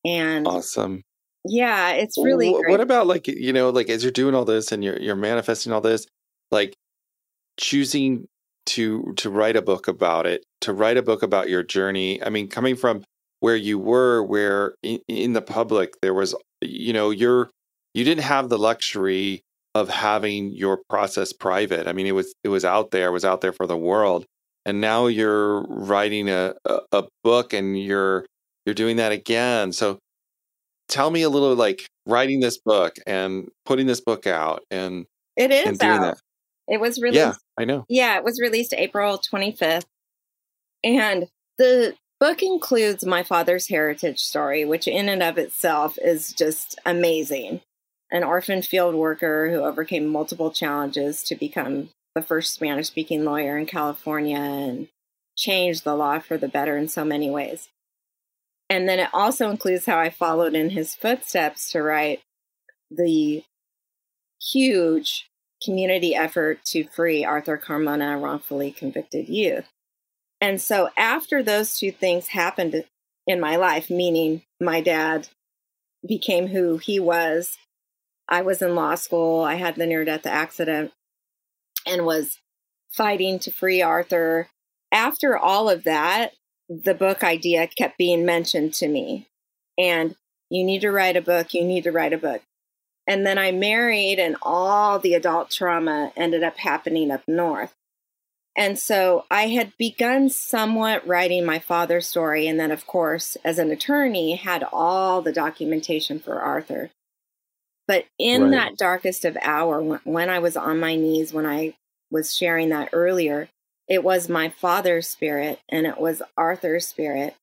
And 0.04 0.46
awesome. 0.46 1.02
Yeah, 1.44 1.92
it's 1.92 2.18
really 2.18 2.50
what, 2.50 2.68
what 2.68 2.80
about 2.80 3.06
like 3.06 3.26
you 3.26 3.52
know 3.52 3.70
like 3.70 3.88
as 3.88 4.02
you're 4.02 4.12
doing 4.12 4.34
all 4.34 4.44
this 4.44 4.70
and 4.72 4.82
you're 4.82 4.98
you're 4.98 5.16
manifesting 5.16 5.72
all 5.72 5.80
this 5.80 6.06
like 6.52 6.76
choosing 7.58 8.28
to 8.66 9.12
to 9.16 9.30
write 9.30 9.56
a 9.56 9.62
book 9.62 9.88
about 9.88 10.26
it, 10.26 10.44
to 10.60 10.72
write 10.72 10.96
a 10.96 11.02
book 11.02 11.22
about 11.22 11.48
your 11.48 11.62
journey. 11.62 12.22
I 12.22 12.28
mean, 12.28 12.48
coming 12.48 12.76
from 12.76 13.02
where 13.42 13.56
you 13.56 13.76
were 13.76 14.22
where 14.22 14.76
in, 14.84 15.00
in 15.08 15.32
the 15.32 15.42
public 15.42 16.00
there 16.00 16.14
was 16.14 16.32
you 16.62 16.92
know, 16.92 17.10
you're 17.10 17.50
you 17.92 18.04
didn't 18.04 18.22
have 18.22 18.48
the 18.48 18.58
luxury 18.58 19.42
of 19.74 19.88
having 19.88 20.50
your 20.52 20.80
process 20.88 21.32
private. 21.32 21.88
I 21.88 21.92
mean, 21.92 22.06
it 22.06 22.12
was 22.12 22.32
it 22.44 22.48
was 22.48 22.64
out 22.64 22.92
there, 22.92 23.08
it 23.08 23.12
was 23.12 23.24
out 23.24 23.40
there 23.40 23.52
for 23.52 23.66
the 23.66 23.76
world. 23.76 24.24
And 24.64 24.80
now 24.80 25.08
you're 25.08 25.62
writing 25.62 26.28
a, 26.28 26.54
a, 26.64 26.78
a 26.92 27.04
book 27.24 27.52
and 27.52 27.76
you're 27.76 28.24
you're 28.64 28.76
doing 28.76 28.96
that 28.98 29.10
again. 29.10 29.72
So 29.72 29.98
tell 30.88 31.10
me 31.10 31.22
a 31.22 31.28
little 31.28 31.56
like 31.56 31.84
writing 32.06 32.38
this 32.38 32.58
book 32.64 32.94
and 33.08 33.48
putting 33.66 33.88
this 33.88 34.00
book 34.00 34.28
out 34.28 34.62
and 34.70 35.06
it 35.36 35.50
is 35.50 35.66
and 35.66 35.78
doing 35.80 35.92
out. 35.92 36.00
that. 36.02 36.18
It 36.68 36.80
was 36.80 37.00
released. 37.00 37.16
Yeah, 37.16 37.32
I 37.58 37.64
know. 37.64 37.84
Yeah, 37.88 38.16
it 38.18 38.24
was 38.24 38.38
released 38.40 38.72
April 38.72 39.18
25th. 39.18 39.84
And 40.84 41.26
the 41.58 41.94
book 42.22 42.40
includes 42.40 43.04
my 43.04 43.24
father's 43.24 43.66
heritage 43.66 44.20
story, 44.20 44.64
which 44.64 44.86
in 44.86 45.08
and 45.08 45.24
of 45.24 45.38
itself 45.38 45.98
is 46.00 46.32
just 46.32 46.78
amazing. 46.86 47.60
An 48.12 48.22
orphan 48.22 48.62
field 48.62 48.94
worker 48.94 49.50
who 49.50 49.64
overcame 49.64 50.06
multiple 50.06 50.52
challenges 50.52 51.24
to 51.24 51.34
become 51.34 51.88
the 52.14 52.22
first 52.22 52.54
Spanish 52.54 52.86
speaking 52.86 53.24
lawyer 53.24 53.58
in 53.58 53.66
California 53.66 54.38
and 54.38 54.86
changed 55.36 55.82
the 55.82 55.96
law 55.96 56.20
for 56.20 56.38
the 56.38 56.46
better 56.46 56.76
in 56.76 56.86
so 56.86 57.04
many 57.04 57.28
ways. 57.28 57.70
And 58.70 58.88
then 58.88 59.00
it 59.00 59.08
also 59.12 59.50
includes 59.50 59.86
how 59.86 59.98
I 59.98 60.08
followed 60.08 60.54
in 60.54 60.70
his 60.70 60.94
footsteps 60.94 61.72
to 61.72 61.82
write 61.82 62.20
the 62.88 63.42
huge 64.40 65.28
community 65.64 66.14
effort 66.14 66.64
to 66.66 66.84
free 66.84 67.24
Arthur 67.24 67.58
Carmona, 67.58 68.22
wrongfully 68.22 68.70
convicted 68.70 69.28
youth. 69.28 69.66
And 70.42 70.60
so 70.60 70.90
after 70.96 71.40
those 71.40 71.78
two 71.78 71.92
things 71.92 72.28
happened 72.28 72.84
in 73.28 73.40
my 73.40 73.54
life, 73.54 73.88
meaning 73.88 74.42
my 74.60 74.80
dad 74.80 75.28
became 76.06 76.48
who 76.48 76.78
he 76.78 76.98
was, 76.98 77.56
I 78.28 78.42
was 78.42 78.60
in 78.60 78.74
law 78.74 78.96
school. 78.96 79.42
I 79.42 79.54
had 79.54 79.76
the 79.76 79.86
near 79.86 80.04
death 80.04 80.26
accident 80.26 80.90
and 81.86 82.04
was 82.04 82.40
fighting 82.90 83.38
to 83.38 83.52
free 83.52 83.82
Arthur. 83.82 84.48
After 84.90 85.38
all 85.38 85.70
of 85.70 85.84
that, 85.84 86.32
the 86.68 86.94
book 86.94 87.22
idea 87.22 87.68
kept 87.68 87.96
being 87.96 88.26
mentioned 88.26 88.74
to 88.74 88.88
me. 88.88 89.28
And 89.78 90.16
you 90.50 90.64
need 90.64 90.80
to 90.80 90.90
write 90.90 91.16
a 91.16 91.22
book, 91.22 91.54
you 91.54 91.64
need 91.64 91.84
to 91.84 91.92
write 91.92 92.12
a 92.12 92.18
book. 92.18 92.42
And 93.06 93.24
then 93.24 93.38
I 93.38 93.52
married, 93.52 94.18
and 94.18 94.36
all 94.42 94.98
the 94.98 95.14
adult 95.14 95.50
trauma 95.50 96.12
ended 96.16 96.42
up 96.42 96.56
happening 96.56 97.10
up 97.10 97.22
north. 97.28 97.74
And 98.54 98.78
so 98.78 99.24
I 99.30 99.48
had 99.48 99.72
begun 99.78 100.28
somewhat 100.28 101.06
writing 101.06 101.44
my 101.44 101.58
father's 101.58 102.06
story. 102.06 102.46
And 102.46 102.60
then, 102.60 102.70
of 102.70 102.86
course, 102.86 103.36
as 103.44 103.58
an 103.58 103.70
attorney, 103.70 104.36
had 104.36 104.64
all 104.72 105.22
the 105.22 105.32
documentation 105.32 106.18
for 106.18 106.40
Arthur. 106.40 106.90
But 107.88 108.04
in 108.18 108.44
right. 108.44 108.50
that 108.50 108.76
darkest 108.76 109.24
of 109.24 109.36
hour, 109.40 109.82
when 110.04 110.28
I 110.28 110.38
was 110.38 110.56
on 110.56 110.78
my 110.78 110.96
knees, 110.96 111.32
when 111.32 111.46
I 111.46 111.74
was 112.10 112.36
sharing 112.36 112.68
that 112.68 112.90
earlier, 112.92 113.48
it 113.88 114.04
was 114.04 114.28
my 114.28 114.48
father's 114.48 115.08
spirit 115.08 115.58
and 115.68 115.86
it 115.86 115.98
was 115.98 116.22
Arthur's 116.36 116.86
spirit 116.86 117.34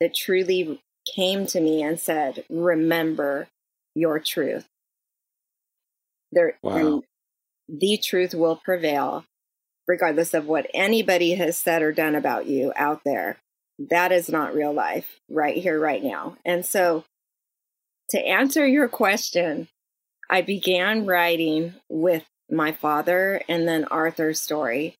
that 0.00 0.14
truly 0.14 0.80
came 1.14 1.46
to 1.46 1.60
me 1.60 1.82
and 1.82 1.98
said, 1.98 2.44
Remember 2.48 3.48
your 3.94 4.18
truth. 4.18 4.66
There, 6.30 6.58
wow. 6.62 6.76
and 6.76 7.02
the 7.68 7.98
truth 7.98 8.34
will 8.34 8.56
prevail 8.56 9.24
regardless 9.88 10.34
of 10.34 10.46
what 10.46 10.70
anybody 10.74 11.34
has 11.34 11.58
said 11.58 11.82
or 11.82 11.92
done 11.92 12.14
about 12.14 12.46
you 12.46 12.72
out 12.76 13.00
there. 13.04 13.38
That 13.90 14.12
is 14.12 14.28
not 14.28 14.54
real 14.54 14.72
life 14.72 15.18
right 15.30 15.56
here, 15.56 15.80
right 15.80 16.02
now. 16.02 16.36
And 16.44 16.64
so, 16.64 17.04
to 18.10 18.20
answer 18.20 18.66
your 18.66 18.88
question, 18.88 19.68
I 20.30 20.42
began 20.42 21.06
writing 21.06 21.74
with 21.88 22.24
my 22.50 22.72
father 22.72 23.42
and 23.48 23.66
then 23.66 23.84
Arthur's 23.86 24.40
story. 24.40 24.96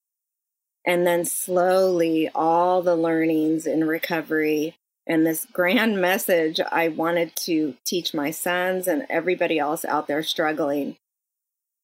And 0.87 1.07
then 1.07 1.25
slowly, 1.25 2.31
all 2.35 2.83
the 2.83 2.97
learnings 2.97 3.67
in 3.67 3.87
recovery 3.87 4.77
and 5.07 5.27
this 5.27 5.47
grand 5.53 6.01
message 6.01 6.61
I 6.61 6.89
wanted 6.89 7.37
to 7.37 7.75
teach 7.85 8.15
my 8.15 8.31
sons 8.31 8.87
and 8.87 9.07
everybody 9.11 9.59
else 9.59 9.85
out 9.85 10.07
there 10.07 10.23
struggling 10.23 10.97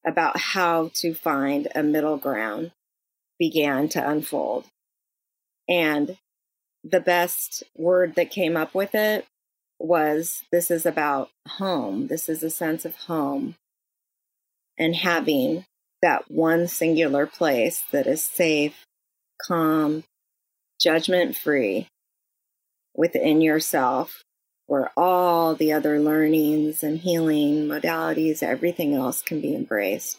about 0.07 0.39
how 0.39 0.91
to 0.95 1.15
find 1.15 1.69
a 1.75 1.83
middle 1.83 2.19
ground 2.19 2.71
began 3.39 3.89
to 3.91 4.09
unfold. 4.09 4.65
And 5.69 6.17
the 6.83 7.01
best 7.01 7.63
word 7.77 8.15
that 8.17 8.31
came 8.31 8.57
up 8.57 8.75
with 8.75 8.95
it 8.95 9.25
was 9.79 10.43
this 10.53 10.71
is 10.71 10.87
about 10.87 11.31
home. 11.49 12.07
This 12.09 12.29
is 12.29 12.43
a 12.43 12.51
sense 12.51 12.85
of 12.85 12.95
home 12.97 13.55
and 14.79 14.95
having 14.95 15.65
that 16.03 16.31
one 16.31 16.69
singular 16.69 17.27
place 17.27 17.83
that 17.91 18.07
is 18.07 18.23
safe, 18.23 18.85
calm, 19.41 20.05
judgment 20.81 21.37
free 21.37 21.89
within 22.95 23.41
yourself, 23.41 24.23
where 24.67 24.91
all 24.97 25.55
the 25.55 25.73
other 25.73 25.99
learnings 25.99 26.83
and 26.83 26.99
healing 26.99 27.67
modalities, 27.67 28.43
everything 28.43 28.95
else 28.95 29.23
can 29.23 29.41
be 29.41 29.55
embraced. 29.55 30.19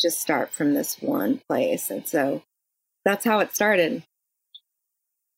Just 0.00 0.20
start 0.20 0.52
from 0.52 0.74
this 0.74 1.00
one 1.00 1.40
place. 1.48 1.90
And 1.90 2.06
so 2.06 2.42
that's 3.04 3.24
how 3.24 3.38
it 3.40 3.54
started. 3.54 4.02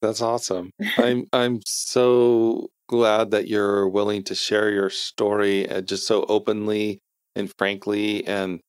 That's 0.03 0.23
awesome. 0.23 0.71
I'm 0.97 1.27
I'm 1.33 1.61
so 1.67 2.69
glad 2.89 3.31
that 3.33 3.49
you're 3.49 3.89
willing 3.89 4.25
to 4.25 4.35
share 4.35 4.71
your 4.71 4.91
story 4.91 5.69
uh, 5.69 5.81
just 5.83 6.07
so 6.07 6.25
openly 6.29 7.01
and 7.37 7.53
frankly 7.59 8.27
and 8.27 8.61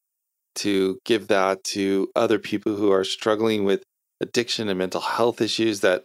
to 0.56 1.00
give 1.06 1.28
that 1.30 1.64
to 1.64 2.10
other 2.16 2.38
people 2.38 2.76
who 2.76 2.92
are 2.92 3.06
struggling 3.06 3.64
with 3.64 3.84
addiction 4.22 4.68
and 4.68 4.78
mental 4.78 5.00
health 5.00 5.40
issues 5.40 5.80
that 5.80 6.04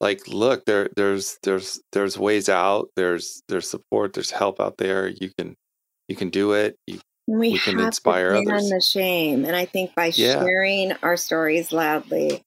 like 0.00 0.26
look 0.26 0.64
there 0.64 0.88
there's 0.96 1.36
there's 1.42 1.80
there's 1.92 2.18
ways 2.18 2.48
out 2.48 2.88
there's 2.96 3.42
there's 3.48 3.68
support 3.68 4.14
there's 4.14 4.30
help 4.30 4.58
out 4.58 4.78
there 4.78 5.08
you 5.08 5.30
can 5.38 5.54
you 6.08 6.16
can 6.16 6.30
do 6.30 6.52
it 6.52 6.76
you, 6.86 6.98
we, 7.30 7.52
we 7.52 7.58
can 7.58 7.78
inspire 7.78 8.32
to 8.32 8.38
others 8.40 8.70
the 8.70 8.80
shame 8.80 9.44
and 9.44 9.54
i 9.54 9.64
think 9.64 9.94
by 9.94 10.06
yeah. 10.14 10.40
sharing 10.40 10.92
our 11.02 11.16
stories 11.16 11.72
loudly 11.72 12.42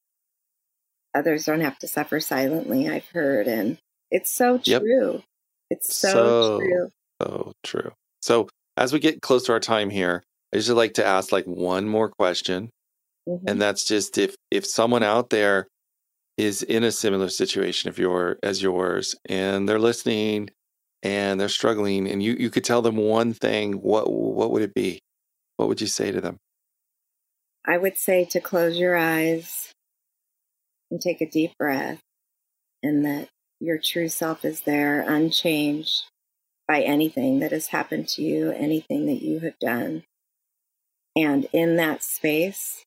others 1.15 1.45
don't 1.45 1.61
have 1.61 1.79
to 1.79 1.87
suffer 1.87 2.19
silently 2.19 2.89
i've 2.89 3.07
heard 3.07 3.47
and 3.47 3.77
it's 4.11 4.31
so 4.31 4.57
true 4.57 5.13
yep. 5.13 5.21
it's 5.69 5.95
so, 5.95 6.09
so 6.09 6.59
true 6.59 6.89
so 7.21 7.53
true 7.63 7.91
so 8.21 8.49
as 8.75 8.91
we 8.91 8.99
get 8.99 9.21
close 9.21 9.43
to 9.43 9.53
our 9.53 9.59
time 9.59 9.89
here 9.89 10.21
i 10.53 10.57
usually 10.57 10.75
like 10.75 10.95
to 10.95 11.05
ask 11.05 11.31
like 11.31 11.45
one 11.45 11.87
more 11.87 12.09
question 12.09 12.69
mm-hmm. 13.27 13.47
and 13.47 13.61
that's 13.61 13.85
just 13.85 14.17
if 14.17 14.35
if 14.51 14.65
someone 14.65 15.03
out 15.03 15.29
there 15.29 15.67
is 16.37 16.61
in 16.61 16.83
a 16.83 16.91
similar 16.91 17.29
situation 17.29 17.89
of 17.89 17.97
your 17.97 18.37
as 18.43 18.61
yours 18.61 19.15
and 19.29 19.69
they're 19.69 19.79
listening 19.79 20.49
and 21.03 21.39
they're 21.39 21.49
struggling 21.49 22.09
and 22.09 22.23
you 22.23 22.33
you 22.33 22.49
could 22.49 22.63
tell 22.63 22.81
them 22.81 22.95
one 22.95 23.33
thing 23.33 23.73
what 23.73 24.11
what 24.11 24.51
would 24.51 24.63
it 24.63 24.73
be? 24.73 24.99
What 25.57 25.67
would 25.67 25.81
you 25.81 25.87
say 25.87 26.11
to 26.11 26.21
them? 26.21 26.37
I 27.65 27.77
would 27.77 27.97
say 27.97 28.25
to 28.31 28.39
close 28.39 28.77
your 28.77 28.95
eyes 28.95 29.71
and 30.89 30.99
take 30.99 31.21
a 31.21 31.29
deep 31.29 31.51
breath 31.59 31.99
and 32.81 33.05
that 33.05 33.29
your 33.59 33.77
true 33.77 34.09
self 34.09 34.43
is 34.43 34.61
there 34.61 35.01
unchanged 35.01 36.03
by 36.67 36.81
anything 36.81 37.39
that 37.39 37.51
has 37.51 37.67
happened 37.67 38.07
to 38.09 38.21
you 38.23 38.51
anything 38.51 39.05
that 39.05 39.21
you 39.21 39.39
have 39.41 39.59
done. 39.59 40.03
And 41.15 41.47
in 41.53 41.75
that 41.75 42.01
space 42.01 42.83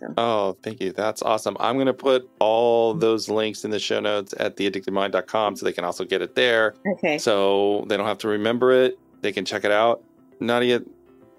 So. 0.03 0.13
Oh, 0.17 0.57
thank 0.63 0.81
you. 0.81 0.91
That's 0.91 1.21
awesome. 1.21 1.55
I'm 1.59 1.75
going 1.75 1.87
to 1.87 1.93
put 1.93 2.29
all 2.39 2.91
mm-hmm. 2.91 2.99
those 2.99 3.29
links 3.29 3.63
in 3.63 3.71
the 3.71 3.79
show 3.79 3.99
notes 3.99 4.33
at 4.37 4.57
theaddictedmind.com 4.57 5.55
so 5.55 5.65
they 5.65 5.73
can 5.73 5.85
also 5.85 6.03
get 6.03 6.21
it 6.21 6.35
there. 6.35 6.75
Okay. 6.93 7.17
So 7.17 7.85
they 7.87 7.97
don't 7.97 8.07
have 8.07 8.17
to 8.19 8.27
remember 8.27 8.71
it. 8.71 8.99
They 9.21 9.31
can 9.31 9.45
check 9.45 9.63
it 9.63 9.71
out. 9.71 10.03
Nadia, 10.39 10.81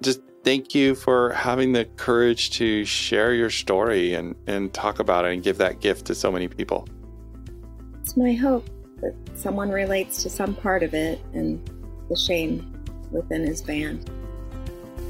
just 0.02 0.20
thank 0.44 0.74
you 0.74 0.94
for 0.94 1.32
having 1.32 1.72
the 1.72 1.84
courage 1.96 2.50
to 2.50 2.84
share 2.84 3.34
your 3.34 3.50
story 3.50 4.14
and, 4.14 4.34
and 4.46 4.72
talk 4.72 4.98
about 4.98 5.24
it 5.24 5.34
and 5.34 5.42
give 5.42 5.58
that 5.58 5.80
gift 5.80 6.06
to 6.06 6.14
so 6.14 6.32
many 6.32 6.48
people. 6.48 6.88
It's 8.00 8.16
my 8.16 8.32
hope 8.32 8.68
that 9.00 9.14
someone 9.34 9.70
relates 9.70 10.22
to 10.22 10.30
some 10.30 10.54
part 10.54 10.82
of 10.82 10.94
it 10.94 11.20
and 11.34 11.60
the 12.08 12.16
shame 12.16 12.70
within 13.10 13.46
his 13.46 13.60
band. 13.60 14.10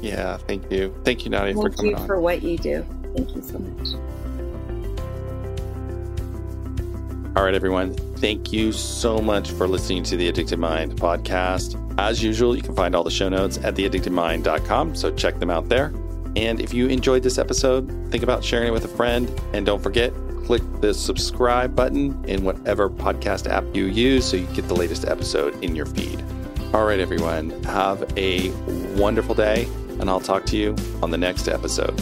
Yeah, 0.01 0.37
thank 0.37 0.69
you. 0.71 0.93
Thank 1.03 1.23
you, 1.23 1.31
Nadia, 1.31 1.53
thank 1.53 1.65
for 1.65 1.75
coming 1.75 1.91
you 1.91 1.97
on. 1.97 2.07
for 2.07 2.19
what 2.19 2.43
you 2.43 2.57
do. 2.57 2.85
Thank 3.15 3.35
you 3.35 3.41
so 3.41 3.59
much. 3.59 3.87
All 7.35 7.43
right, 7.43 7.53
everyone. 7.53 7.93
Thank 8.17 8.53
you 8.53 8.71
so 8.71 9.17
much 9.17 9.51
for 9.51 9.67
listening 9.67 10.03
to 10.03 10.17
the 10.17 10.29
Addicted 10.29 10.57
Mind 10.57 10.93
podcast. 10.93 11.81
As 11.97 12.23
usual, 12.23 12.55
you 12.55 12.61
can 12.61 12.75
find 12.75 12.95
all 12.95 13.03
the 13.03 13.11
show 13.11 13.27
notes 13.27 13.57
at 13.57 13.75
theaddictedmind.com, 13.75 14.95
so 14.95 15.13
check 15.15 15.39
them 15.39 15.49
out 15.49 15.67
there. 15.67 15.93
And 16.35 16.59
if 16.59 16.73
you 16.73 16.87
enjoyed 16.87 17.23
this 17.23 17.37
episode, 17.37 17.89
think 18.09 18.23
about 18.23 18.43
sharing 18.43 18.69
it 18.69 18.71
with 18.71 18.85
a 18.85 18.89
friend. 18.89 19.29
And 19.53 19.65
don't 19.65 19.81
forget, 19.81 20.13
click 20.45 20.61
the 20.81 20.93
subscribe 20.93 21.75
button 21.75 22.23
in 22.25 22.43
whatever 22.43 22.89
podcast 22.89 23.49
app 23.49 23.63
you 23.73 23.85
use 23.85 24.25
so 24.25 24.37
you 24.37 24.45
get 24.47 24.67
the 24.67 24.75
latest 24.75 25.05
episode 25.05 25.61
in 25.63 25.75
your 25.75 25.85
feed. 25.85 26.23
All 26.73 26.85
right, 26.85 26.99
everyone. 26.99 27.51
Have 27.63 28.11
a 28.17 28.49
wonderful 28.95 29.35
day, 29.35 29.67
and 29.99 30.09
I'll 30.09 30.19
talk 30.19 30.45
to 30.47 30.57
you 30.57 30.75
on 31.01 31.11
the 31.11 31.17
next 31.17 31.47
episode. 31.47 32.01